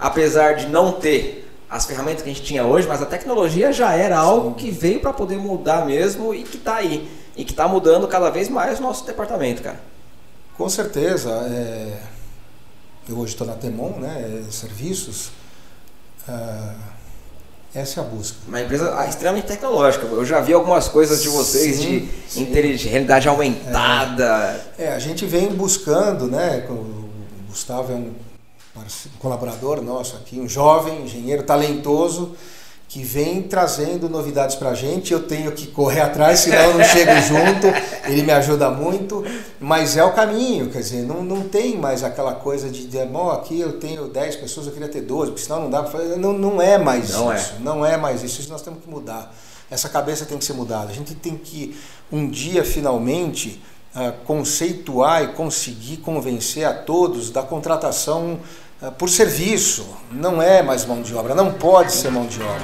Apesar 0.00 0.54
de 0.54 0.66
não 0.66 0.92
ter 0.92 1.48
as 1.70 1.84
ferramentas 1.84 2.22
que 2.22 2.30
a 2.30 2.32
gente 2.32 2.44
tinha 2.44 2.64
hoje, 2.64 2.88
mas 2.88 3.00
a 3.00 3.06
tecnologia 3.06 3.72
já 3.72 3.92
era 3.94 4.18
algo 4.18 4.54
que 4.54 4.70
veio 4.70 5.00
para 5.00 5.12
poder 5.12 5.36
mudar 5.36 5.86
mesmo 5.86 6.34
e 6.34 6.42
que 6.42 6.56
está 6.56 6.76
aí. 6.76 7.08
E 7.36 7.44
que 7.44 7.52
está 7.52 7.68
mudando 7.68 8.08
cada 8.08 8.30
vez 8.30 8.48
mais 8.48 8.80
o 8.80 8.82
nosso 8.82 9.06
departamento, 9.06 9.62
cara. 9.62 9.80
Com 10.56 10.68
certeza. 10.68 11.30
É... 11.30 12.14
Eu 13.08 13.18
hoje 13.18 13.32
estou 13.32 13.46
na 13.46 13.54
Temon, 13.54 13.98
né? 13.98 14.44
Serviços. 14.50 15.30
Uh... 16.28 16.94
Essa 17.74 18.00
é 18.00 18.04
a 18.04 18.06
busca. 18.06 18.36
Uma 18.46 18.60
empresa 18.60 18.94
ah, 18.96 19.04
extremamente 19.08 19.48
tecnológica. 19.48 20.06
Eu 20.06 20.24
já 20.24 20.40
vi 20.40 20.52
algumas 20.52 20.86
coisas 20.86 21.20
de 21.20 21.28
vocês 21.28 21.76
sim, 21.76 21.98
de 21.98 22.08
sim. 22.28 22.88
realidade 22.88 23.26
aumentada. 23.26 24.64
É, 24.78 24.84
é, 24.84 24.92
a 24.92 24.98
gente 25.00 25.26
vem 25.26 25.48
buscando, 25.48 26.28
né? 26.28 26.64
O 26.70 27.10
Gustavo 27.48 27.92
é 27.92 27.96
um 27.96 28.12
colaborador 29.18 29.82
nosso 29.82 30.14
aqui, 30.14 30.38
um 30.38 30.48
jovem 30.48 31.02
engenheiro 31.02 31.42
talentoso 31.42 32.36
que 32.94 33.02
vem 33.02 33.42
trazendo 33.42 34.08
novidades 34.08 34.54
para 34.54 34.70
a 34.70 34.74
gente. 34.74 35.12
Eu 35.12 35.24
tenho 35.24 35.50
que 35.50 35.66
correr 35.66 36.00
atrás, 36.00 36.38
senão 36.38 36.62
eu 36.70 36.78
não 36.78 36.84
chego 36.84 37.10
junto. 37.26 37.66
Ele 38.08 38.22
me 38.22 38.30
ajuda 38.30 38.70
muito, 38.70 39.24
mas 39.58 39.96
é 39.96 40.04
o 40.04 40.12
caminho. 40.12 40.70
Quer 40.70 40.78
dizer, 40.78 41.02
não, 41.02 41.24
não 41.24 41.42
tem 41.48 41.76
mais 41.76 42.04
aquela 42.04 42.34
coisa 42.34 42.70
de, 42.70 42.86
de 42.86 42.96
oh, 43.12 43.32
aqui 43.32 43.58
eu 43.58 43.80
tenho 43.80 44.06
10 44.06 44.36
pessoas, 44.36 44.68
eu 44.68 44.72
queria 44.72 44.86
ter 44.86 45.00
12, 45.00 45.32
porque 45.32 45.44
senão 45.44 45.62
não 45.62 45.70
dá 45.70 45.82
para 45.82 45.90
fazer. 45.90 46.16
Não, 46.16 46.32
não 46.34 46.62
é 46.62 46.78
mais 46.78 47.10
não 47.10 47.32
é. 47.32 47.36
isso. 47.36 47.54
É. 47.58 47.62
Não 47.64 47.84
é 47.84 47.96
mais 47.96 48.22
isso. 48.22 48.40
Isso 48.40 48.48
nós 48.52 48.62
temos 48.62 48.80
que 48.80 48.88
mudar. 48.88 49.34
Essa 49.68 49.88
cabeça 49.88 50.24
tem 50.24 50.38
que 50.38 50.44
ser 50.44 50.52
mudada. 50.52 50.92
A 50.92 50.94
gente 50.94 51.16
tem 51.16 51.36
que, 51.36 51.76
um 52.12 52.30
dia, 52.30 52.62
finalmente, 52.62 53.60
uh, 53.96 54.12
conceituar 54.24 55.24
e 55.24 55.28
conseguir 55.32 55.96
convencer 55.96 56.64
a 56.64 56.72
todos 56.72 57.28
da 57.32 57.42
contratação 57.42 58.38
ah, 58.38 58.63
por 58.98 59.08
serviço, 59.08 59.86
não 60.10 60.42
é 60.42 60.62
mais 60.62 60.84
mão 60.84 61.00
de 61.02 61.14
obra, 61.14 61.34
não 61.34 61.52
pode 61.52 61.92
ser 61.92 62.10
mão 62.10 62.26
de 62.26 62.42
obra. 62.42 62.62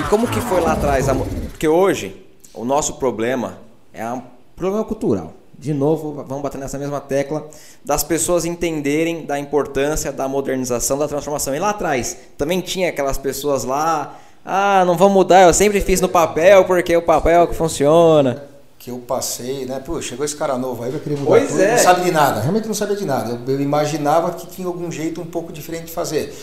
E 0.00 0.08
como 0.08 0.28
que 0.28 0.40
foi 0.40 0.60
lá 0.60 0.72
atrás? 0.72 1.06
Porque 1.50 1.66
hoje 1.66 2.24
o 2.52 2.64
nosso 2.64 2.94
problema 2.94 3.58
é 3.92 4.06
um 4.06 4.22
problema 4.54 4.84
cultural. 4.84 5.32
De 5.58 5.72
novo, 5.72 6.24
vamos 6.26 6.42
bater 6.42 6.58
nessa 6.58 6.78
mesma 6.78 7.00
tecla 7.00 7.48
das 7.84 8.02
pessoas 8.02 8.44
entenderem 8.44 9.24
da 9.24 9.38
importância 9.38 10.12
da 10.12 10.28
modernização, 10.28 10.98
da 10.98 11.08
transformação. 11.08 11.54
E 11.54 11.58
lá 11.58 11.70
atrás 11.70 12.16
também 12.36 12.60
tinha 12.60 12.88
aquelas 12.88 13.16
pessoas 13.16 13.64
lá, 13.64 14.18
ah, 14.44 14.84
não 14.84 14.96
vamos 14.96 15.14
mudar, 15.14 15.42
eu 15.42 15.54
sempre 15.54 15.80
fiz 15.80 16.00
no 16.00 16.08
papel 16.08 16.64
porque 16.64 16.96
o 16.96 17.02
papel 17.02 17.42
é 17.42 17.46
que 17.46 17.54
funciona 17.54 18.53
que 18.84 18.90
eu 18.90 18.98
passei, 18.98 19.64
né? 19.64 19.80
Pô, 19.80 20.00
chegou 20.02 20.26
esse 20.26 20.36
cara 20.36 20.58
novo 20.58 20.82
aí, 20.82 20.90
vai 20.90 21.00
querer 21.00 21.16
mudar 21.16 21.30
pois 21.30 21.48
tudo, 21.48 21.62
é. 21.62 21.70
não 21.70 21.78
sabe 21.78 22.04
de 22.04 22.10
nada. 22.10 22.40
Realmente 22.42 22.66
não 22.66 22.74
sabia 22.74 22.94
de 22.94 23.06
nada. 23.06 23.30
Eu, 23.30 23.54
eu, 23.54 23.60
imaginava 23.62 24.32
que 24.32 24.46
tinha 24.46 24.66
algum 24.66 24.92
jeito 24.92 25.22
um 25.22 25.24
pouco 25.24 25.50
diferente 25.54 25.86
de 25.86 25.92
fazer. 25.92 26.36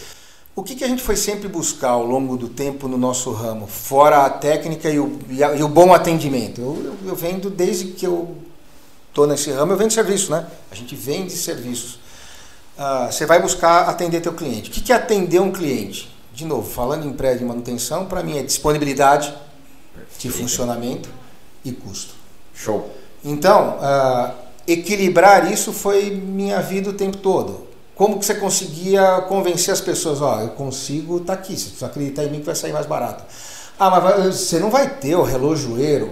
O 0.56 0.64
que, 0.64 0.74
que 0.74 0.84
a 0.84 0.88
gente 0.88 1.04
foi 1.04 1.16
sempre 1.16 1.48
buscar 1.48 1.90
ao 1.90 2.04
longo 2.04 2.36
do 2.36 2.50
tempo 2.50 2.88
no 2.88 2.98
nosso 2.98 3.32
ramo, 3.32 3.68
fora 3.68 4.26
a 4.26 4.30
técnica 4.32 4.90
e 4.90 5.00
o, 5.00 5.20
e, 5.30 5.44
a, 5.44 5.54
e 5.54 5.62
o 5.62 5.68
bom 5.68 5.94
atendimento? 5.94 6.60
Eu, 6.60 6.82
eu, 6.84 7.10
eu, 7.10 7.16
vendo 7.16 7.48
desde 7.48 7.90
que 7.90 8.08
eu 8.08 8.36
estou 9.10 9.28
nesse 9.28 9.52
ramo, 9.52 9.74
eu 9.74 9.78
vendo 9.78 9.94
serviço, 9.94 10.32
né? 10.32 10.48
A 10.72 10.74
gente 10.74 10.96
vende 10.96 11.34
serviços. 11.34 12.00
Ah, 12.76 13.08
você 13.12 13.24
vai 13.28 13.40
buscar 13.40 13.88
atender 13.88 14.20
teu 14.20 14.34
cliente. 14.34 14.72
O 14.72 14.74
que, 14.74 14.82
que 14.82 14.92
é 14.92 14.96
atender 14.96 15.40
um 15.40 15.52
cliente? 15.52 16.12
De 16.34 16.44
novo, 16.46 16.68
falando 16.68 17.06
em 17.06 17.14
prédio 17.14 17.40
de 17.42 17.46
manutenção, 17.46 18.08
para 18.08 18.24
mim 18.24 18.40
é 18.40 18.42
disponibilidade 18.42 19.32
de 20.18 20.32
funcionamento 20.32 21.08
e 21.64 21.72
custo. 21.72 22.21
Show. 22.64 22.90
Então, 23.24 23.78
uh, 23.80 24.32
equilibrar 24.68 25.52
isso 25.52 25.74
foi 25.74 26.12
minha 26.12 26.62
vida 26.62 26.90
o 26.90 26.94
tempo 26.94 27.18
todo. 27.18 27.68
Como 27.96 28.20
que 28.20 28.26
você 28.26 28.36
conseguia 28.36 29.22
convencer 29.28 29.74
as 29.74 29.82
pessoas? 29.82 30.22
Ó, 30.22 30.42
eu 30.42 30.50
consigo, 30.50 31.20
tá 31.20 31.34
aqui, 31.34 31.56
se 31.56 31.70
você 31.70 31.86
acreditar 31.86 32.24
em 32.24 32.30
mim 32.30 32.40
que 32.40 32.46
vai 32.46 32.56
sair 32.56 32.74
mais 32.74 32.86
barato. 32.86 33.24
Ah, 33.80 33.90
mas 33.90 34.04
vai, 34.04 34.32
você 34.32 34.60
não 34.60 34.70
vai 34.70 34.90
ter 34.90 35.16
o 35.16 35.24
relojoeiro, 35.24 36.12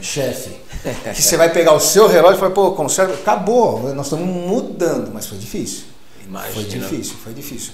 chefe, 0.00 0.56
que 1.14 1.22
você 1.22 1.36
vai 1.36 1.52
pegar 1.52 1.74
o 1.74 1.80
seu 1.80 2.06
relógio 2.08 2.36
e 2.36 2.40
falar, 2.40 2.52
pô, 2.52 2.72
conserva. 2.72 3.14
Acabou, 3.14 3.92
nós 3.94 4.06
estamos 4.06 4.26
mudando, 4.26 5.12
mas 5.12 5.26
foi 5.26 5.38
difícil. 5.38 5.84
Imagina. 6.24 6.54
Foi 6.54 6.64
difícil, 6.64 7.16
foi 7.22 7.32
difícil. 7.32 7.72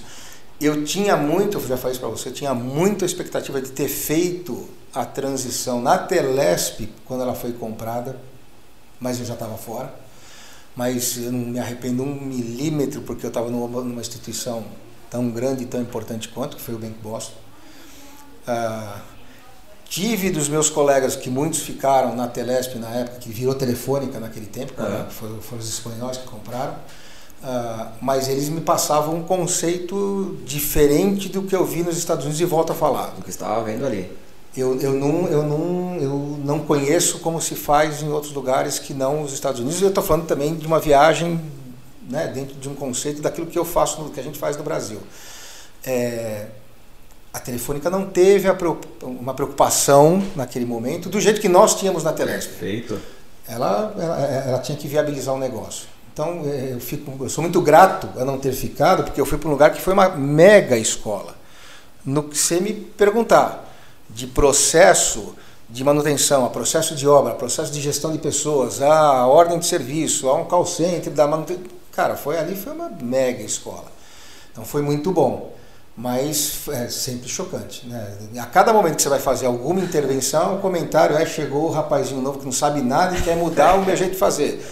Eu 0.59 0.83
tinha 0.83 1.15
muito, 1.15 1.57
eu 1.57 1.67
já 1.67 1.77
falei 1.77 1.91
isso 1.93 2.01
para 2.01 2.09
você, 2.09 2.29
eu 2.29 2.33
tinha 2.33 2.53
muita 2.53 3.05
expectativa 3.05 3.61
de 3.61 3.71
ter 3.71 3.87
feito 3.87 4.67
a 4.93 5.05
transição 5.05 5.81
na 5.81 5.97
Telesp 5.97 6.89
quando 7.05 7.21
ela 7.21 7.33
foi 7.33 7.53
comprada, 7.53 8.17
mas 8.99 9.19
eu 9.19 9.25
já 9.25 9.35
estava 9.35 9.57
fora. 9.57 9.93
Mas 10.75 11.17
eu 11.17 11.31
não 11.31 11.39
me 11.39 11.59
arrependo 11.59 12.03
um 12.03 12.15
milímetro 12.15 13.01
porque 13.01 13.25
eu 13.25 13.29
estava 13.29 13.49
numa, 13.49 13.81
numa, 13.81 14.01
instituição 14.01 14.63
tão 15.09 15.29
grande 15.29 15.63
e 15.63 15.65
tão 15.65 15.81
importante 15.81 16.29
quanto, 16.29 16.55
que 16.57 16.61
foi 16.61 16.75
o 16.75 16.77
Bank 16.77 16.95
Boston. 17.01 17.35
Ah, 18.47 19.01
tive 19.85 20.29
dos 20.29 20.47
meus 20.47 20.69
colegas 20.69 21.15
que 21.15 21.29
muitos 21.29 21.59
ficaram 21.59 22.15
na 22.15 22.27
Telesp 22.27 22.75
na 22.75 22.89
época, 22.89 23.17
que 23.17 23.29
virou 23.29 23.55
telefônica 23.55 24.19
naquele 24.19 24.45
tempo, 24.45 24.73
uhum. 24.81 25.09
foram, 25.09 25.41
foram, 25.41 25.61
os 25.61 25.69
espanhóis 25.69 26.17
que 26.17 26.27
compraram. 26.27 26.75
Uh, 27.41 27.87
mas 28.01 28.27
eles 28.27 28.49
me 28.49 28.59
passavam 28.59 29.15
um 29.15 29.23
conceito 29.23 30.37
diferente 30.45 31.29
do 31.29 31.43
que 31.43 31.55
eu 31.55 31.65
vi 31.65 31.83
nos 31.83 31.97
Estados 31.97 32.25
Unidos 32.25 32.41
e 32.41 32.45
volto 32.45 32.71
a 32.71 32.75
falar. 32.75 33.11
Do 33.15 33.23
que 33.23 33.29
estava 33.29 33.63
vendo 33.63 33.85
ali. 33.85 34.11
Eu, 34.57 34.77
eu, 34.81 34.93
não, 34.93 35.27
eu, 35.27 35.43
não, 35.43 35.95
eu 36.01 36.39
não 36.43 36.59
conheço 36.59 37.19
como 37.19 37.39
se 37.39 37.55
faz 37.55 38.01
em 38.01 38.09
outros 38.09 38.33
lugares 38.33 38.77
que 38.77 38.93
não 38.93 39.21
os 39.21 39.31
Estados 39.31 39.61
Unidos. 39.61 39.81
Eu 39.81 39.89
estou 39.89 40.03
falando 40.03 40.25
também 40.25 40.55
de 40.55 40.67
uma 40.67 40.79
viagem 40.79 41.39
né, 42.09 42.27
dentro 42.27 42.55
de 42.55 42.67
um 42.67 42.75
conceito 42.75 43.21
daquilo 43.21 43.47
que 43.47 43.57
eu 43.57 43.63
faço, 43.63 44.09
que 44.09 44.19
a 44.19 44.23
gente 44.23 44.37
faz 44.37 44.57
no 44.57 44.63
Brasil. 44.63 44.99
É, 45.85 46.47
a 47.31 47.39
Telefônica 47.39 47.89
não 47.89 48.07
teve 48.07 48.49
uma 49.01 49.33
preocupação 49.33 50.21
naquele 50.35 50.65
momento 50.65 51.09
do 51.09 51.21
jeito 51.21 51.39
que 51.39 51.47
nós 51.47 51.75
tínhamos 51.75 52.03
na 52.03 52.11
Telesp. 52.11 52.49
Perfeito. 52.49 52.99
Ela, 53.47 53.93
ela, 53.97 54.19
ela 54.19 54.59
tinha 54.59 54.77
que 54.77 54.87
viabilizar 54.87 55.33
o 55.33 55.37
negócio. 55.37 55.87
Então 56.19 56.41
é, 56.43 56.73
eu, 56.73 56.81
fico, 56.81 57.23
eu 57.23 57.29
sou 57.29 57.41
muito 57.41 57.61
grato 57.61 58.09
a 58.19 58.25
não 58.25 58.37
ter 58.37 58.51
ficado, 58.51 59.03
porque 59.05 59.21
eu 59.21 59.25
fui 59.25 59.37
para 59.37 59.47
um 59.47 59.53
lugar 59.53 59.71
que 59.71 59.79
foi 59.79 59.93
uma 59.93 60.09
mega 60.09 60.75
escola. 60.75 61.33
No 62.03 62.23
que 62.23 62.37
você 62.37 62.59
me 62.59 62.73
perguntar 62.73 63.65
de 64.09 64.27
processo 64.27 65.33
de 65.69 65.81
manutenção, 65.81 66.45
a 66.45 66.49
processo 66.49 66.93
de 66.93 67.07
obra, 67.07 67.31
a 67.31 67.35
processo 67.35 67.71
de 67.71 67.79
gestão 67.79 68.11
de 68.11 68.17
pessoas, 68.17 68.81
a 68.81 69.27
ordem 69.27 69.59
de 69.59 69.65
serviço, 69.65 70.27
a 70.27 70.35
um 70.35 70.43
call 70.43 70.65
center 70.65 71.13
da 71.13 71.25
manutenção. 71.25 71.63
Cara, 71.93 72.17
foi 72.17 72.37
ali, 72.37 72.53
foi 72.53 72.73
uma 72.73 72.89
mega 72.89 73.41
escola. 73.41 73.89
Então 74.51 74.65
foi 74.65 74.81
muito 74.81 75.13
bom 75.13 75.53
mas 75.95 76.61
é 76.69 76.87
sempre 76.87 77.27
chocante. 77.27 77.85
Né? 77.85 78.17
A 78.39 78.45
cada 78.45 78.71
momento 78.71 78.95
que 78.95 79.01
você 79.01 79.09
vai 79.09 79.19
fazer 79.19 79.47
alguma 79.47 79.81
intervenção, 79.81 80.55
um 80.55 80.61
comentário, 80.61 81.17
aí 81.17 81.25
chegou 81.25 81.65
o 81.65 81.71
rapazinho 81.71 82.21
novo 82.21 82.39
que 82.39 82.45
não 82.45 82.53
sabe 82.53 82.79
nada 82.81 83.17
e 83.17 83.21
quer 83.21 83.35
mudar 83.35 83.75
o 83.75 83.85
meu 83.85 83.97
jeito 83.97 84.13
de 84.13 84.17
fazer. 84.17 84.65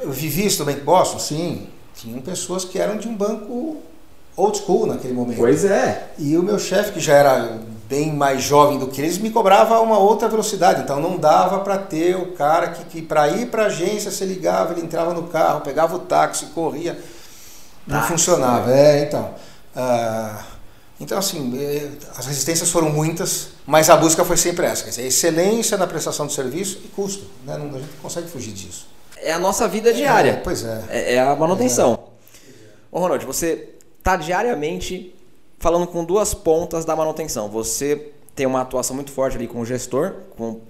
Eu 0.00 0.12
vivi 0.12 0.46
isso 0.46 0.60
no 0.60 0.66
Bank 0.70 0.80
Boston? 0.82 1.18
Sim. 1.18 1.68
Tinham 1.94 2.20
pessoas 2.20 2.64
que 2.64 2.78
eram 2.78 2.96
de 2.96 3.08
um 3.08 3.16
banco 3.16 3.78
old 4.36 4.58
school 4.58 4.86
naquele 4.86 5.14
momento. 5.14 5.38
Pois 5.38 5.64
é. 5.64 6.10
E 6.18 6.36
o 6.36 6.42
meu 6.42 6.58
chefe, 6.58 6.92
que 6.92 7.00
já 7.00 7.14
era 7.14 7.58
bem 7.88 8.12
mais 8.12 8.42
jovem 8.42 8.78
do 8.78 8.88
que 8.88 9.00
eles, 9.00 9.18
me 9.18 9.30
cobrava 9.30 9.78
uma 9.80 9.98
outra 9.98 10.28
velocidade. 10.28 10.82
Então 10.82 11.00
não 11.00 11.16
dava 11.16 11.60
para 11.60 11.78
ter 11.78 12.16
o 12.16 12.32
cara 12.32 12.68
que, 12.68 12.84
que 12.84 13.02
para 13.02 13.28
ir 13.28 13.46
para 13.46 13.64
a 13.64 13.66
agência, 13.66 14.10
você 14.10 14.24
ligava, 14.24 14.72
ele 14.72 14.82
entrava 14.82 15.12
no 15.14 15.24
carro, 15.24 15.60
pegava 15.60 15.96
o 15.96 16.00
táxi, 16.00 16.46
corria. 16.46 16.98
Não 17.86 17.98
táxi, 17.98 18.12
funcionava. 18.12 18.66
Né? 18.66 19.00
É, 19.00 19.02
então. 19.04 19.34
Ah, 19.76 20.42
então, 21.00 21.18
assim, 21.18 21.52
é, 21.58 21.90
as 22.16 22.26
resistências 22.26 22.70
foram 22.70 22.88
muitas, 22.90 23.48
mas 23.66 23.90
a 23.90 23.96
busca 23.96 24.24
foi 24.24 24.36
sempre 24.36 24.66
essa: 24.66 24.84
quer 24.84 24.90
dizer, 24.90 25.06
excelência 25.06 25.76
na 25.76 25.86
prestação 25.86 26.26
de 26.26 26.32
serviço 26.32 26.80
e 26.84 26.88
custo. 26.88 27.24
Né? 27.44 27.56
Não, 27.58 27.66
a 27.66 27.80
gente 27.80 27.92
não 27.92 28.02
consegue 28.02 28.28
fugir 28.28 28.52
disso. 28.52 28.86
É 29.16 29.32
a 29.32 29.38
nossa 29.38 29.66
vida 29.68 29.92
diária. 29.92 30.30
É, 30.30 30.36
pois 30.36 30.64
é. 30.64 30.84
É, 30.90 31.14
é 31.14 31.20
a 31.20 31.34
manutenção. 31.34 31.98
É. 32.10 32.48
Ô, 32.90 33.00
Ronald, 33.00 33.24
você 33.24 33.70
está 33.98 34.16
diariamente 34.16 35.14
falando 35.58 35.86
com 35.86 36.04
duas 36.04 36.34
pontas 36.34 36.84
da 36.84 36.94
manutenção. 36.94 37.48
Você 37.48 38.12
tem 38.34 38.46
uma 38.46 38.60
atuação 38.60 38.94
muito 38.94 39.10
forte 39.10 39.36
ali 39.36 39.46
com 39.46 39.60
o 39.60 39.64
gestor, 39.64 40.14
com 40.36 40.60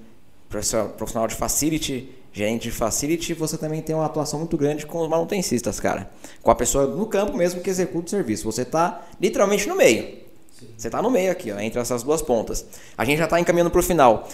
profissional 0.96 1.26
de 1.26 1.34
facility, 1.34 2.14
gerente 2.32 2.64
de 2.64 2.70
facility, 2.70 3.32
você 3.32 3.56
também 3.56 3.80
tem 3.80 3.94
uma 3.94 4.06
atuação 4.06 4.40
muito 4.40 4.56
grande 4.56 4.84
com 4.84 4.98
os 5.00 5.08
manutencistas, 5.08 5.78
cara. 5.78 6.10
Com 6.42 6.50
a 6.50 6.54
pessoa 6.54 6.86
no 6.86 7.06
campo 7.06 7.36
mesmo 7.36 7.60
que 7.60 7.70
executa 7.70 8.06
o 8.06 8.10
serviço. 8.10 8.44
Você 8.50 8.62
está 8.62 9.02
literalmente 9.20 9.68
no 9.68 9.76
meio. 9.76 10.18
Sim. 10.58 10.68
Você 10.76 10.88
está 10.88 11.00
no 11.00 11.10
meio 11.10 11.30
aqui, 11.30 11.52
ó, 11.52 11.58
entre 11.58 11.80
essas 11.80 12.02
duas 12.02 12.22
pontas. 12.22 12.64
A 12.98 13.04
gente 13.04 13.18
já 13.18 13.24
está 13.24 13.38
encaminhando 13.38 13.70
para 13.70 13.80
o 13.80 13.82
final. 13.82 14.28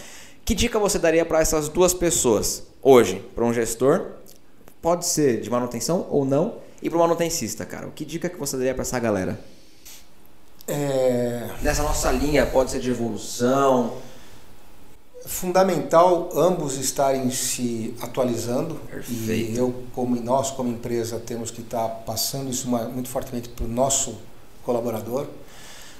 Que 0.51 0.55
dica 0.57 0.81
você 0.81 0.99
daria 0.99 1.25
para 1.25 1.41
essas 1.41 1.69
duas 1.69 1.95
pessoas 1.95 2.65
hoje? 2.83 3.25
Para 3.37 3.45
um 3.45 3.55
gestor, 3.55 4.07
pode 4.83 5.07
ser 5.07 5.41
de 5.41 5.49
manutenção 5.49 6.09
ou 6.11 6.25
não, 6.25 6.57
e 6.83 6.91
para 6.91 6.97
o 6.97 7.01
manutencista, 7.01 7.65
cara. 7.65 7.89
Que 7.95 8.05
dica 8.05 8.29
que 8.29 8.37
você 8.37 8.57
daria 8.57 8.75
para 8.75 8.83
essa 8.83 8.99
galera? 8.99 9.39
É... 10.67 11.49
Nessa 11.63 11.85
nossa 11.85 12.11
linha, 12.11 12.45
pode 12.47 12.73
ser 12.73 12.81
de 12.81 12.91
evolução, 12.91 13.99
fundamental 15.25 16.31
ambos 16.35 16.77
estarem 16.79 17.31
se 17.31 17.95
atualizando 18.01 18.75
Perfeito. 18.91 19.53
e 19.53 19.57
eu 19.57 19.85
como 19.95 20.17
nós 20.17 20.51
como 20.51 20.69
empresa 20.69 21.21
temos 21.21 21.53
que 21.53 21.61
estar 21.61 21.89
passando 22.05 22.51
isso 22.51 22.67
muito 22.67 23.09
fortemente 23.09 23.49
para 23.51 23.67
o 23.67 23.69
nosso 23.69 24.19
colaborador 24.65 25.29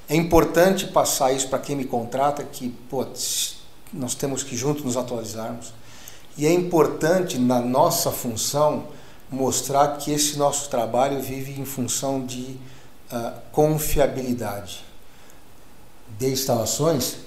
é 0.09 0.17
importante 0.17 0.89
passar 0.89 1.31
isso 1.33 1.49
para 1.49 1.61
quem 1.61 1.77
me 1.77 1.85
contrata 1.85 2.43
que 2.43 2.71
pô, 2.89 3.07
nós 3.93 4.15
temos 4.15 4.43
que 4.43 4.57
juntos 4.57 4.85
nos 4.85 4.97
atualizarmos 4.97 5.73
e 6.37 6.47
é 6.47 6.53
importante 6.53 7.39
na 7.39 7.61
nossa 7.61 8.11
função 8.11 8.85
mostrar 9.31 9.97
que 9.97 10.13
esse 10.13 10.39
nosso 10.39 10.69
trabalho 10.71 11.21
vive 11.21 11.61
em 11.61 11.65
função 11.65 12.25
de 12.25 12.57
uh, 13.13 13.33
confiabilidade 13.53 14.85
de 16.19 16.29
instalações 16.29 17.19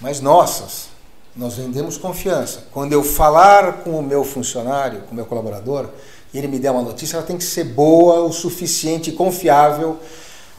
mas 0.00 0.20
nossas 0.20 0.88
nós 1.36 1.54
vendemos 1.54 1.96
confiança. 1.96 2.64
Quando 2.72 2.92
eu 2.92 3.04
falar 3.04 3.84
com 3.84 3.98
o 3.98 4.02
meu 4.02 4.24
funcionário, 4.24 5.02
com 5.02 5.12
o 5.12 5.14
meu 5.14 5.26
colaborador, 5.26 5.88
e 6.34 6.38
ele 6.38 6.48
me 6.48 6.58
der 6.58 6.70
uma 6.70 6.82
notícia, 6.82 7.16
ela 7.16 7.26
tem 7.26 7.36
que 7.36 7.44
ser 7.44 7.64
boa 7.64 8.20
o 8.22 8.32
suficiente 8.32 9.10
e 9.10 9.12
confiável 9.12 9.98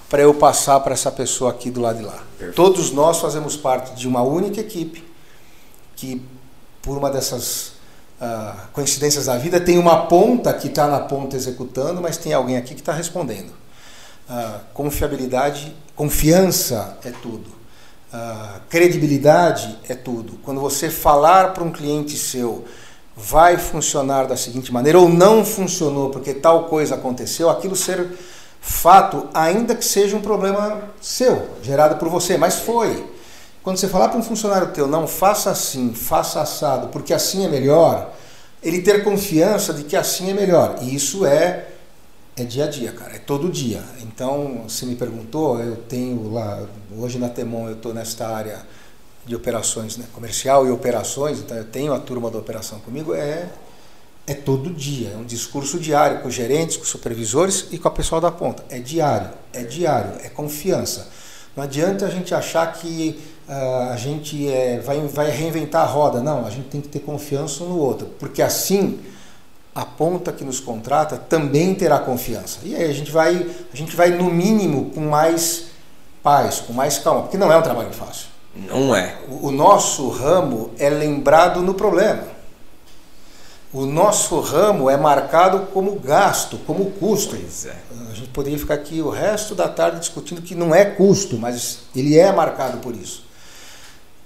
para 0.09 0.21
eu 0.21 0.33
passar 0.33 0.79
para 0.79 0.93
essa 0.93 1.11
pessoa 1.11 1.51
aqui 1.51 1.69
do 1.69 1.81
lado 1.81 1.97
de 1.97 2.03
lá. 2.03 2.23
Perfeito. 2.37 2.55
Todos 2.55 2.91
nós 2.91 3.19
fazemos 3.19 3.57
parte 3.57 3.95
de 3.95 4.07
uma 4.07 4.21
única 4.21 4.61
equipe 4.61 5.10
que, 6.01 6.19
por 6.81 6.97
uma 6.97 7.11
dessas 7.11 7.73
uh, 8.19 8.57
coincidências 8.73 9.27
da 9.27 9.37
vida, 9.37 9.59
tem 9.59 9.77
uma 9.77 10.07
ponta 10.07 10.51
que 10.51 10.67
está 10.67 10.87
na 10.87 10.99
ponta 10.99 11.35
executando, 11.35 12.01
mas 12.01 12.17
tem 12.17 12.33
alguém 12.33 12.57
aqui 12.57 12.73
que 12.73 12.81
está 12.81 12.91
respondendo. 12.91 13.51
Uh, 14.27 14.59
confiabilidade, 14.73 15.75
confiança 15.95 16.97
é 17.05 17.11
tudo. 17.11 17.51
Uh, 18.11 18.61
credibilidade 18.67 19.77
é 19.87 19.93
tudo. 19.93 20.39
Quando 20.43 20.59
você 20.59 20.89
falar 20.89 21.53
para 21.53 21.63
um 21.63 21.71
cliente 21.71 22.17
seu 22.17 22.65
vai 23.15 23.57
funcionar 23.57 24.25
da 24.25 24.35
seguinte 24.35 24.73
maneira 24.73 24.97
ou 24.97 25.07
não 25.07 25.45
funcionou 25.45 26.09
porque 26.09 26.33
tal 26.33 26.63
coisa 26.63 26.95
aconteceu, 26.95 27.47
aquilo 27.47 27.75
ser 27.75 28.07
fato, 28.59 29.29
ainda 29.35 29.75
que 29.75 29.85
seja 29.85 30.17
um 30.17 30.21
problema 30.21 30.81
seu, 30.99 31.47
gerado 31.61 31.97
por 31.97 32.09
você, 32.09 32.37
mas 32.37 32.55
foi. 32.55 33.20
Quando 33.63 33.77
você 33.77 33.87
falar 33.87 34.09
para 34.09 34.17
um 34.17 34.23
funcionário 34.23 34.71
teu, 34.71 34.87
não 34.87 35.07
faça 35.07 35.51
assim, 35.51 35.93
faça 35.93 36.41
assado, 36.41 36.87
porque 36.87 37.13
assim 37.13 37.45
é 37.45 37.47
melhor, 37.47 38.11
ele 38.63 38.81
ter 38.81 39.03
confiança 39.03 39.73
de 39.73 39.83
que 39.83 39.95
assim 39.95 40.31
é 40.31 40.33
melhor. 40.33 40.79
E 40.81 40.95
isso 40.95 41.25
é 41.25 41.67
é 42.35 42.43
dia 42.43 42.65
a 42.65 42.67
dia, 42.67 42.91
cara, 42.91 43.15
é 43.15 43.19
todo 43.19 43.49
dia. 43.49 43.83
Então, 44.01 44.65
se 44.67 44.85
me 44.85 44.95
perguntou, 44.95 45.59
eu 45.59 45.75
tenho 45.75 46.31
lá, 46.31 46.63
hoje 46.97 47.19
na 47.19 47.29
Temon 47.29 47.67
eu 47.67 47.73
estou 47.73 47.93
nesta 47.93 48.27
área 48.27 48.65
de 49.25 49.35
operações, 49.35 49.97
né, 49.97 50.05
comercial 50.13 50.65
e 50.65 50.71
operações, 50.71 51.39
então 51.39 51.55
eu 51.55 51.65
tenho 51.65 51.93
a 51.93 51.99
turma 51.99 52.31
da 52.31 52.39
operação 52.39 52.79
comigo, 52.79 53.13
é, 53.13 53.47
é 54.25 54.33
todo 54.33 54.71
dia, 54.71 55.09
é 55.09 55.17
um 55.17 55.25
discurso 55.25 55.77
diário 55.77 56.21
com 56.21 56.29
gerentes, 56.29 56.77
com 56.77 56.85
supervisores 56.85 57.67
e 57.71 57.77
com 57.77 57.87
a 57.87 57.91
pessoal 57.91 58.19
da 58.19 58.31
ponta. 58.31 58.63
É 58.69 58.79
diário, 58.79 59.29
é 59.53 59.63
diário, 59.63 60.13
é 60.23 60.29
confiança. 60.29 61.09
Não 61.55 61.63
adianta 61.63 62.05
a 62.05 62.09
gente 62.09 62.33
achar 62.33 62.71
que 62.73 63.19
a 63.53 63.97
gente 63.97 64.47
é, 64.47 64.79
vai, 64.79 64.99
vai 65.07 65.29
reinventar 65.29 65.81
a 65.81 65.85
roda, 65.85 66.21
não, 66.21 66.45
a 66.45 66.49
gente 66.49 66.69
tem 66.69 66.79
que 66.79 66.87
ter 66.87 66.99
confiança 66.99 67.65
um 67.65 67.69
no 67.69 67.77
outro, 67.77 68.07
porque 68.17 68.41
assim 68.41 68.99
a 69.75 69.85
ponta 69.85 70.31
que 70.31 70.43
nos 70.43 70.59
contrata 70.59 71.17
também 71.17 71.75
terá 71.75 71.99
confiança. 71.99 72.59
E 72.63 72.75
aí 72.75 72.89
a 72.89 72.93
gente 72.93 73.11
vai, 73.11 73.45
a 73.73 73.75
gente 73.75 73.95
vai 73.95 74.11
no 74.11 74.25
mínimo 74.25 74.91
com 74.91 75.01
mais 75.01 75.65
paz, 76.23 76.59
com 76.59 76.71
mais 76.71 76.97
calma, 76.97 77.23
porque 77.23 77.37
não 77.37 77.51
é 77.51 77.57
um 77.57 77.61
trabalho 77.61 77.91
fácil. 77.91 78.27
Não 78.55 78.95
é. 78.95 79.17
O, 79.29 79.47
o 79.47 79.51
nosso 79.51 80.09
ramo 80.09 80.71
é 80.77 80.89
lembrado 80.89 81.61
no 81.61 81.73
problema. 81.73 82.23
O 83.73 83.85
nosso 83.85 84.39
ramo 84.41 84.89
é 84.89 84.97
marcado 84.97 85.67
como 85.73 85.97
gasto, 85.99 86.57
como 86.67 86.91
custo. 86.91 87.35
É. 87.35 87.75
A 88.09 88.13
gente 88.13 88.29
poderia 88.29 88.59
ficar 88.59 88.73
aqui 88.73 89.01
o 89.01 89.09
resto 89.09 89.55
da 89.55 89.69
tarde 89.69 89.99
discutindo 89.99 90.41
que 90.41 90.53
não 90.53 90.75
é 90.75 90.83
custo, 90.83 91.37
mas 91.37 91.79
ele 91.95 92.17
é 92.17 92.31
marcado 92.33 92.79
por 92.79 92.93
isso. 92.93 93.30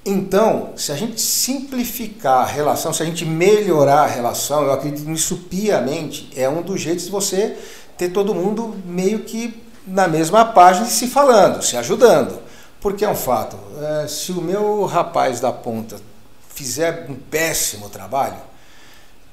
Então, 0.06 0.74
se 0.76 0.92
a 0.92 0.96
gente 0.96 1.20
simplificar 1.20 2.44
a 2.44 2.46
relação, 2.46 2.94
se 2.94 3.02
a 3.02 3.06
gente 3.06 3.26
melhorar 3.26 4.02
a 4.04 4.08
relação, 4.08 4.64
eu 4.64 4.72
acredito 4.72 5.10
nisso 5.10 5.48
piamente, 5.50 6.30
é 6.36 6.48
um 6.48 6.62
dos 6.62 6.80
jeitos 6.80 7.06
de 7.06 7.12
você 7.12 7.58
ter 7.98 8.10
todo 8.10 8.36
mundo 8.36 8.76
meio 8.86 9.20
que 9.20 9.64
na 9.88 10.08
mesma 10.08 10.46
página 10.46 10.86
se 10.86 11.08
falando, 11.08 11.64
se 11.64 11.76
ajudando. 11.76 12.40
Porque 12.80 13.04
é 13.04 13.10
um 13.10 13.16
fato, 13.16 13.58
é, 13.82 14.08
se 14.08 14.32
o 14.32 14.42
meu 14.42 14.86
rapaz 14.86 15.40
da 15.40 15.52
ponta 15.52 15.96
fizer 16.54 17.08
um 17.10 17.16
péssimo 17.16 17.90
trabalho, 17.90 18.38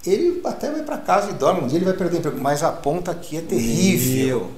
ele 0.06 0.40
até 0.42 0.70
vai 0.70 0.82
para 0.82 0.96
casa 0.96 1.30
e 1.30 1.34
dorme, 1.34 1.60
um 1.60 1.66
dia 1.66 1.76
ele 1.76 1.84
vai 1.84 1.94
perder 1.94 2.18
emprego, 2.18 2.40
mas 2.40 2.62
a 2.62 2.72
ponta 2.72 3.10
aqui 3.10 3.36
é 3.36 3.42
terrível. 3.42 4.50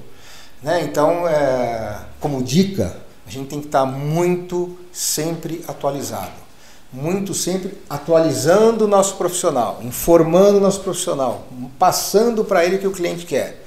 Né? 0.63 0.81
Então, 0.83 1.27
é, 1.27 1.99
como 2.21 2.41
dica, 2.41 2.95
a 3.25 3.29
gente 3.29 3.47
tem 3.47 3.59
que 3.59 3.67
estar 3.67 3.85
muito 3.85 4.77
sempre 4.91 5.63
atualizado. 5.67 6.45
Muito 6.93 7.33
sempre 7.33 7.77
atualizando 7.89 8.85
o 8.85 8.87
nosso 8.87 9.15
profissional, 9.15 9.79
informando 9.83 10.59
o 10.59 10.61
nosso 10.61 10.79
profissional, 10.79 11.45
passando 11.77 12.45
para 12.45 12.63
ele 12.63 12.77
o 12.77 12.79
que 12.79 12.87
o 12.87 12.91
cliente 12.91 13.25
quer. 13.25 13.63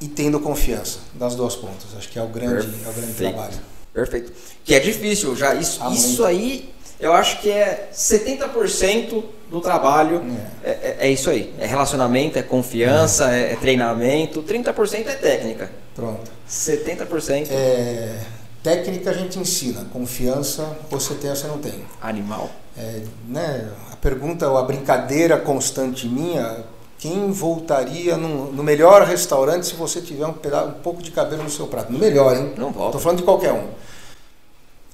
E 0.00 0.06
tendo 0.06 0.38
confiança 0.38 1.00
das 1.14 1.34
duas 1.34 1.56
pontas. 1.56 1.86
Acho 1.96 2.08
que 2.08 2.18
é 2.18 2.22
o 2.22 2.28
grande, 2.28 2.68
é 2.86 2.88
o 2.88 2.92
grande 2.92 3.14
trabalho. 3.14 3.58
Perfeito. 3.92 4.32
Que 4.64 4.74
é 4.74 4.78
difícil 4.78 5.34
já. 5.34 5.54
Isso, 5.54 5.80
isso 5.90 6.24
aí, 6.24 6.72
eu 7.00 7.12
acho 7.12 7.40
que 7.40 7.50
é 7.50 7.88
70% 7.92 9.24
do 9.50 9.60
trabalho. 9.60 10.22
É. 10.64 10.70
é- 10.70 10.96
é 11.00 11.10
isso 11.10 11.30
aí. 11.30 11.54
É 11.58 11.66
relacionamento, 11.66 12.38
é 12.38 12.42
confiança, 12.42 13.34
é, 13.34 13.52
é 13.52 13.56
treinamento. 13.56 14.42
30% 14.42 15.08
é 15.08 15.14
técnica. 15.14 15.70
Pronto. 15.94 16.30
70% 16.48 17.48
É, 17.50 18.18
técnica 18.62 19.10
a 19.10 19.12
gente 19.14 19.38
ensina, 19.38 19.84
confiança 19.92 20.76
você 20.90 21.14
tem 21.14 21.30
ou 21.30 21.36
você 21.36 21.46
não 21.46 21.58
tem. 21.58 21.84
animal. 22.00 22.50
É, 22.76 23.02
né, 23.28 23.68
a 23.92 23.96
pergunta, 23.96 24.48
ou 24.48 24.56
a 24.56 24.62
brincadeira 24.62 25.36
constante 25.38 26.06
minha, 26.06 26.64
quem 26.98 27.30
voltaria 27.32 28.16
num- 28.16 28.52
no 28.52 28.62
melhor 28.62 29.02
restaurante 29.02 29.66
se 29.66 29.74
você 29.74 30.00
tiver 30.00 30.26
um, 30.26 30.32
peda- 30.32 30.64
um 30.64 30.72
pouco 30.72 31.02
de 31.02 31.10
cabelo 31.10 31.42
no 31.42 31.50
seu 31.50 31.66
prato? 31.66 31.92
No 31.92 31.98
melhor, 31.98 32.36
hein? 32.36 32.52
Não 32.56 32.70
volta. 32.70 32.90
Estou 32.90 33.00
falando 33.00 33.18
de 33.18 33.24
qualquer 33.24 33.52
um. 33.52 33.66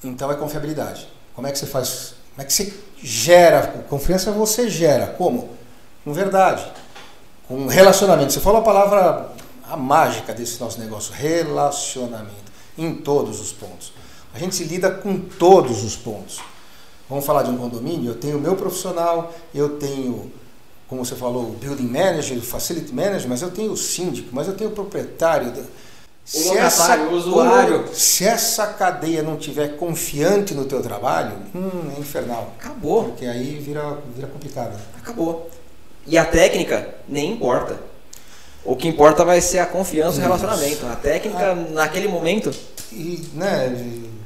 Então 0.03 0.31
é 0.31 0.35
confiabilidade. 0.35 1.07
Como 1.35 1.47
é 1.47 1.53
que 1.53 1.59
você 1.59 1.67
faz? 1.67 2.15
Como 2.35 2.43
é 2.43 2.45
que 2.45 2.53
você 2.53 2.73
gera? 3.03 3.85
Confiança 3.89 4.31
você 4.33 4.69
gera. 4.69 5.09
Como? 5.09 5.51
Com 6.05 6.13
verdade. 6.13 6.67
Com 7.49 7.67
relacionamento. 7.67 8.33
Você 8.33 8.41
falou 8.41 8.61
a 8.61 8.65
palavra, 8.65 9.31
a 9.69 9.77
mágica 9.77 10.33
desse 10.33 10.61
nosso 10.61 10.79
negócio: 10.79 11.13
relacionamento. 11.13 12.53
Em 12.77 12.95
todos 12.95 13.41
os 13.41 13.53
pontos. 13.53 13.93
A 14.35 14.39
gente 14.39 14.55
se 14.57 14.65
lida 14.65 14.91
com 14.91 15.21
todos 15.21 15.85
os 15.85 15.95
pontos. 15.95 16.41
Vamos 17.09 17.25
falar 17.25 17.43
de 17.43 17.51
um 17.51 17.57
condomínio? 17.57 18.11
Eu 18.11 18.17
tenho 18.17 18.39
o 18.39 18.41
meu 18.41 18.57
profissional, 18.57 19.33
eu 19.55 19.79
tenho, 19.79 20.33
como 20.89 21.05
você 21.05 21.15
falou, 21.15 21.45
o 21.45 21.53
building 21.53 21.87
manager, 21.87 22.39
o 22.39 22.43
facility 22.43 22.93
manager, 22.93 23.29
mas 23.29 23.43
eu 23.43 23.51
tenho 23.51 23.71
o 23.71 23.77
síndico, 23.77 24.31
mas 24.33 24.49
eu 24.49 24.55
tenho 24.55 24.71
o 24.71 24.73
proprietário. 24.73 25.53
Se 26.25 26.49
locatário, 26.49 27.09
o 27.11 27.13
usuário. 27.17 27.85
se 27.93 28.25
essa 28.27 28.67
cadeia 28.69 29.23
não 29.23 29.37
tiver 29.37 29.77
confiante 29.77 30.55
no 30.55 30.65
teu 30.65 30.83
trabalho, 30.83 31.33
hum, 31.55 31.93
é 31.97 32.01
infernal. 32.01 32.55
Acabou. 32.59 33.05
Porque 33.05 33.27
aí 33.27 33.59
vira, 33.59 33.99
vira 34.15 34.27
complicado. 34.27 34.79
Acabou. 34.99 35.51
E 36.07 36.17
a 36.17 36.25
técnica 36.25 36.89
nem 37.09 37.33
importa. 37.33 37.77
O 38.65 38.75
que 38.75 38.89
importa 38.89 39.23
vai 39.25 39.41
ser 39.43 39.59
a 39.59 39.67
confiança 39.67 40.17
e 40.17 40.21
o 40.21 40.23
relacionamento. 40.23 40.87
A 40.87 40.97
técnica, 40.97 41.55
naquele 41.55 42.09
momento, 42.09 42.51
E, 42.93 43.29
né, 43.35 43.75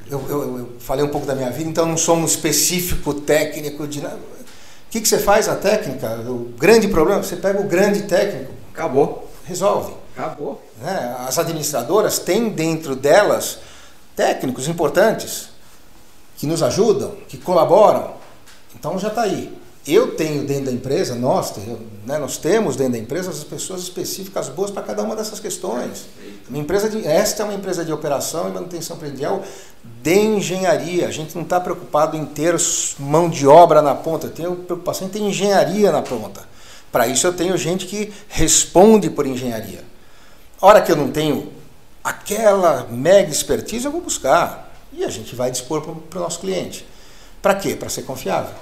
eu, 0.09 0.23
eu- 0.29 0.57
eu 0.59 0.69
falei 0.79 1.03
um 1.03 1.09
pouco 1.09 1.25
da 1.25 1.33
minha 1.35 1.49
vida, 1.49 1.69
então 1.69 1.85
não 1.87 1.97
sou 1.97 2.15
um 2.15 2.23
específico 2.25 3.13
técnico 3.15 3.87
de 3.87 3.99
nada. 4.01 4.15
O 4.15 4.91
que, 4.91 5.01
que 5.01 5.07
você 5.07 5.17
faz 5.17 5.47
na 5.47 5.55
técnica? 5.55 6.07
O 6.27 6.51
grande 6.57 6.87
problema, 6.87 7.21
você 7.23 7.35
pega 7.35 7.59
o 7.59 7.63
grande 7.63 8.03
técnico, 8.03 8.51
acabou. 8.71 9.27
resolve. 9.45 9.93
Acabou. 10.19 10.61
né? 10.81 11.15
As 11.27 11.39
administradoras 11.39 12.19
têm 12.19 12.49
dentro 12.49 12.95
delas 12.95 13.59
técnicos 14.15 14.67
importantes 14.67 15.49
que 16.37 16.45
nos 16.45 16.61
ajudam, 16.63 17.15
que 17.27 17.37
colaboram. 17.37 18.13
Então 18.75 18.97
já 18.99 19.09
está 19.09 19.23
aí. 19.23 19.57
Eu 19.87 20.15
tenho 20.15 20.45
dentro 20.45 20.65
da 20.65 20.71
empresa, 20.71 21.15
nós, 21.15 21.53
né, 22.05 22.17
nós 22.19 22.37
temos 22.37 22.75
dentro 22.75 22.93
da 22.93 22.99
empresa 22.99 23.31
as 23.31 23.43
pessoas 23.43 23.81
específicas 23.81 24.49
boas 24.49 24.69
para 24.69 24.83
cada 24.83 25.01
uma 25.01 25.15
dessas 25.15 25.39
questões. 25.39 26.05
Uma 26.47 26.59
empresa 26.59 26.89
de, 26.89 27.07
esta 27.07 27.43
é 27.43 27.45
uma 27.45 27.53
empresa 27.53 27.83
de 27.83 27.91
operação 27.91 28.49
e 28.49 28.51
manutenção 28.51 28.97
predial 28.97 29.41
de 30.03 30.19
engenharia. 30.19 31.07
A 31.07 31.11
gente 31.11 31.33
não 31.33 31.43
está 31.43 31.59
preocupado 31.59 32.15
em 32.17 32.25
ter 32.25 32.55
mão 32.99 33.29
de 33.29 33.47
obra 33.47 33.81
na 33.81 33.95
ponta, 33.95 34.27
eu 34.27 34.31
tenho 34.31 34.55
preocupação 34.57 35.07
em 35.07 35.09
ter 35.09 35.19
engenharia 35.19 35.91
na 35.91 36.01
ponta. 36.01 36.47
Para 36.91 37.07
isso 37.07 37.25
eu 37.25 37.33
tenho 37.33 37.57
gente 37.57 37.85
que 37.85 38.11
responde 38.27 39.09
por 39.09 39.25
engenharia. 39.25 39.83
A 40.61 40.67
hora 40.67 40.81
que 40.81 40.91
eu 40.91 40.95
não 40.95 41.11
tenho 41.11 41.51
aquela 42.03 42.87
mega 42.89 43.29
expertise, 43.31 43.85
eu 43.85 43.91
vou 43.91 44.01
buscar. 44.01 44.71
E 44.91 45.03
a 45.03 45.09
gente 45.09 45.35
vai 45.35 45.51
dispor 45.51 45.81
para 45.81 46.19
o 46.19 46.21
nosso 46.21 46.39
cliente. 46.39 46.85
Para 47.41 47.55
quê? 47.55 47.75
Para 47.75 47.89
ser 47.89 48.01
confiável. 48.03 48.53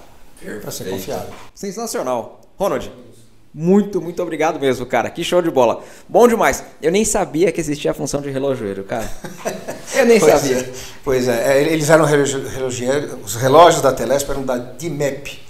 Para 0.62 0.70
ser 0.72 0.90
confiável. 0.90 1.30
Sensacional. 1.56 2.42
Ronald, 2.60 2.92
muito, 3.54 4.00
muito 4.02 4.22
obrigado 4.22 4.60
mesmo, 4.60 4.86
cara. 4.86 5.10
Que 5.10 5.24
show 5.24 5.42
de 5.42 5.50
bola. 5.50 5.84
Bom 6.08 6.28
demais. 6.28 6.64
Eu 6.82 6.92
nem 6.92 7.04
sabia 7.04 7.52
que 7.52 7.60
existia 7.60 7.90
a 7.92 7.94
função 7.94 8.22
de 8.22 8.30
relojoeiro, 8.30 8.84
cara. 8.84 9.10
Eu 9.96 10.06
nem 10.06 10.20
Pois 10.20 10.32
sabia. 10.34 10.58
é, 10.60 10.74
pois 11.04 11.28
é, 11.28 11.58
é, 11.60 11.64
eles 11.74 11.90
eram 11.90 12.06
relogi- 12.06 12.46
relogieiros, 12.50 13.16
os 13.24 13.36
relógios 13.36 13.82
da 13.82 13.92
Telesp 13.94 14.30
eram 14.30 14.44
da 14.44 14.58
DIMEP. 14.58 15.42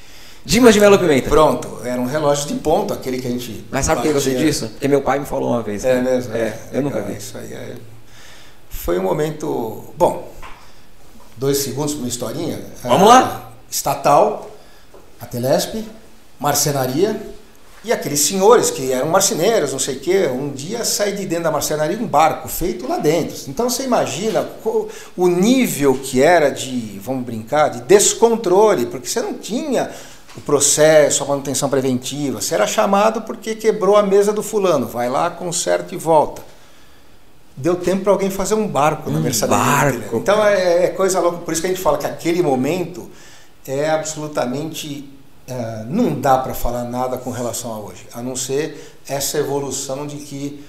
Dimas 0.48 0.74
de 0.74 0.80
Melo 0.80 0.98
Pimenta. 0.98 1.28
Pronto, 1.30 1.82
eram 1.84 2.06
relógios 2.06 2.48
de 2.48 2.54
ponto, 2.54 2.94
aquele 2.94 3.20
que 3.20 3.28
a 3.28 3.30
gente. 3.30 3.66
Mas 3.70 3.86
sabe 3.86 4.02
por 4.02 4.10
que 4.10 4.16
eu 4.16 4.22
sei 4.22 4.36
disso? 4.36 4.70
Porque 4.70 4.88
meu 4.88 5.02
pai 5.02 5.20
me 5.20 5.26
falou 5.26 5.50
uma 5.50 5.62
vez. 5.62 5.84
É 5.84 6.02
mesmo? 6.02 6.34
É, 6.34 6.58
eu 6.72 6.82
nunca 6.82 7.00
legal, 7.00 7.12
vi. 7.12 7.18
Isso 7.18 7.38
aí 7.38 7.52
é. 7.52 7.76
Foi 8.70 8.98
um 8.98 9.04
momento. 9.04 9.84
Bom, 9.98 10.32
dois 11.36 11.58
segundos 11.58 11.92
para 11.96 12.00
uma 12.00 12.08
historinha. 12.08 12.62
Vamos 12.82 13.02
Ah, 13.10 13.14
lá. 13.14 13.52
Estatal, 13.70 14.50
a 15.20 15.26
Telesp, 15.26 15.84
marcenaria 16.40 17.20
e 17.84 17.92
aqueles 17.92 18.22
senhores 18.22 18.72
que 18.72 18.90
eram 18.94 19.10
marceneiros, 19.10 19.74
não 19.74 19.80
sei 19.80 19.98
o 19.98 20.00
quê, 20.00 20.30
um 20.32 20.50
dia 20.54 20.86
saí 20.86 21.12
de 21.12 21.26
dentro 21.26 21.44
da 21.44 21.52
marcenaria 21.52 21.98
um 21.98 22.08
barco 22.08 22.48
feito 22.48 22.88
lá 22.88 23.00
dentro. 23.00 23.36
Então 23.50 23.70
você 23.70 23.84
imagina 23.84 24.48
o 25.18 25.28
nível 25.28 26.00
que 26.02 26.22
era 26.24 26.50
de, 26.50 26.98
vamos 27.04 27.26
brincar, 27.26 27.68
de 27.68 27.82
descontrole, 27.82 28.86
porque 28.86 29.10
você 29.10 29.20
não 29.22 29.34
tinha 29.34 29.92
o 30.38 30.42
processo, 30.42 31.24
a 31.24 31.28
manutenção 31.28 31.70
preventiva. 31.70 32.40
Você 32.42 32.54
era 32.54 32.68
chamado 32.68 33.22
porque 33.24 33.56
quebrou 33.56 33.96
a 33.98 34.04
mesa 34.04 34.32
do 34.32 34.44
fulano, 34.44 34.88
vai 34.88 35.10
lá, 35.10 35.30
conserta 35.32 35.94
e 35.96 35.98
volta. 35.98 36.42
Deu 37.56 37.76
tempo 37.76 38.04
para 38.04 38.12
alguém 38.14 38.30
fazer 38.30 38.54
um 38.54 38.68
barco 38.68 39.10
na 39.10 39.18
Um 39.18 39.22
mercearia. 39.22 39.58
barco, 39.58 40.18
Então 40.18 40.46
é, 40.46 40.86
é 40.86 40.88
coisa 40.90 41.20
louca. 41.20 41.40
Por 41.40 41.52
isso 41.52 41.62
que 41.62 41.68
a 41.68 41.72
gente 41.72 41.82
fala 41.82 41.98
que 41.98 42.06
aquele 42.06 42.42
momento 42.44 43.10
é 43.68 43.90
absolutamente. 43.90 45.10
eh, 45.48 45.86
não 45.88 46.20
dá 46.20 46.38
para 46.38 46.54
falar 46.54 46.84
nada 46.84 47.18
com 47.18 47.32
relação 47.32 47.74
a 47.74 47.80
hoje, 47.80 48.06
a 48.14 48.22
não 48.22 48.36
ser 48.36 48.96
essa 49.08 49.38
evolução 49.40 50.06
de 50.06 50.18
que 50.18 50.64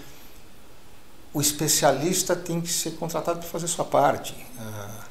o 1.35 1.40
especialista 1.40 2.35
tem 2.35 2.61
que 2.61 2.72
ser 2.72 2.92
contratado 2.92 3.40
para 3.40 3.48
fazer 3.48 3.66
sua 3.68 3.85
parte. 3.85 4.35
Ah, 4.59 5.04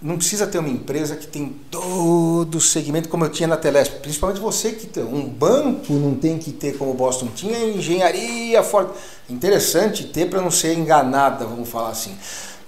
não 0.00 0.18
precisa 0.18 0.46
ter 0.46 0.58
uma 0.58 0.68
empresa 0.68 1.16
que 1.16 1.26
tem 1.26 1.56
todo 1.70 2.56
o 2.56 2.60
segmento 2.60 3.08
como 3.08 3.24
eu 3.24 3.30
tinha 3.30 3.46
na 3.48 3.56
Telesp. 3.56 4.00
Principalmente 4.00 4.40
você 4.40 4.72
que 4.72 4.86
tem 4.86 5.02
um 5.02 5.26
banco 5.26 5.92
não 5.94 6.14
tem 6.14 6.38
que 6.38 6.52
ter 6.52 6.76
como 6.76 6.90
o 6.90 6.94
Boston 6.94 7.28
tinha 7.34 7.58
engenharia 7.58 8.62
forte. 8.62 8.92
Interessante 9.28 10.04
ter 10.04 10.28
para 10.28 10.40
não 10.40 10.50
ser 10.50 10.74
enganada, 10.74 11.46
vamos 11.46 11.68
falar 11.68 11.90
assim. 11.90 12.14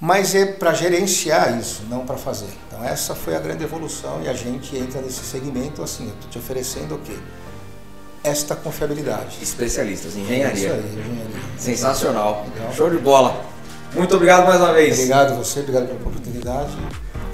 Mas 0.00 0.34
é 0.34 0.46
para 0.46 0.72
gerenciar 0.72 1.58
isso, 1.58 1.82
não 1.90 2.06
para 2.06 2.16
fazer. 2.16 2.48
Então 2.66 2.82
essa 2.82 3.14
foi 3.14 3.36
a 3.36 3.40
grande 3.40 3.64
evolução 3.64 4.22
e 4.22 4.28
a 4.28 4.32
gente 4.32 4.76
entra 4.76 5.02
nesse 5.02 5.24
segmento 5.24 5.82
assim, 5.82 6.04
eu 6.04 6.14
estou 6.14 6.30
te 6.30 6.38
oferecendo 6.38 6.94
o 6.94 6.98
quê? 6.98 7.16
Esta 8.24 8.56
confiabilidade. 8.56 9.36
Especialistas 9.42 10.16
em 10.16 10.20
É 10.20 10.24
engenharia. 10.24 10.66
Isso 10.66 10.72
aí, 10.72 10.80
engenharia. 10.80 11.42
Sensacional. 11.58 12.46
Legal. 12.54 12.72
Show 12.72 12.90
de 12.90 12.98
bola. 12.98 13.44
Muito 13.94 14.14
obrigado 14.14 14.46
mais 14.46 14.60
uma 14.60 14.72
vez. 14.72 14.94
Obrigado 14.94 15.32
a 15.32 15.36
você, 15.36 15.60
obrigado 15.60 15.86
pela 15.86 15.98
oportunidade. 15.98 16.76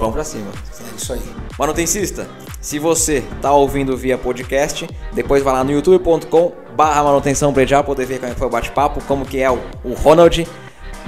Vamos 0.04 0.16
pra 0.16 0.24
cima. 0.24 0.50
É 0.92 0.96
isso 0.96 1.14
aí. 1.14 1.22
Manutencista, 1.58 2.28
se 2.60 2.78
você 2.78 3.24
tá 3.40 3.50
ouvindo 3.52 3.96
via 3.96 4.18
podcast, 4.18 4.86
depois 5.14 5.42
vai 5.42 5.54
lá 5.54 5.64
no 5.64 5.72
youtube.com 5.72 6.52
barra 6.76 7.02
manutenção 7.04 7.54
predial 7.54 7.82
poder 7.82 8.04
ver 8.04 8.18
como 8.18 8.30
é 8.30 8.34
foi 8.34 8.46
o 8.46 8.50
bate-papo, 8.50 9.02
como 9.04 9.24
que 9.24 9.40
é 9.40 9.50
o, 9.50 9.58
o 9.82 9.94
Ronald. 9.94 10.46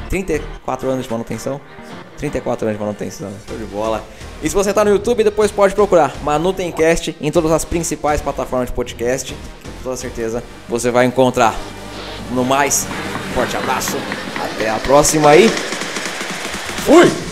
34 0.09 0.89
anos 0.89 1.05
de 1.05 1.11
manutenção? 1.11 1.61
34 2.17 2.69
anos 2.69 2.79
de 2.79 2.85
manutenção, 2.85 3.31
show 3.47 3.59
de 3.59 3.65
bola. 3.65 4.03
E 4.43 4.49
se 4.49 4.55
você 4.55 4.73
tá 4.73 4.83
no 4.83 4.91
YouTube, 4.91 5.23
depois 5.23 5.51
pode 5.51 5.75
procurar 5.75 6.15
Manutencast 6.23 7.15
em 7.21 7.31
todas 7.31 7.53
as 7.53 7.67
principais 7.67 8.23
plataformas 8.23 8.69
de 8.69 8.75
podcast. 8.75 9.35
Com 9.35 9.83
toda 9.83 9.97
certeza 9.97 10.43
você 10.67 10.91
vai 10.91 11.05
encontrar. 11.05 11.55
No 12.33 12.45
mais, 12.45 12.87
forte 13.35 13.59
abraço, 13.59 13.99
até 14.43 14.71
a 14.71 14.79
próxima 14.79 15.29
aí. 15.29 15.51
Fui! 16.87 17.26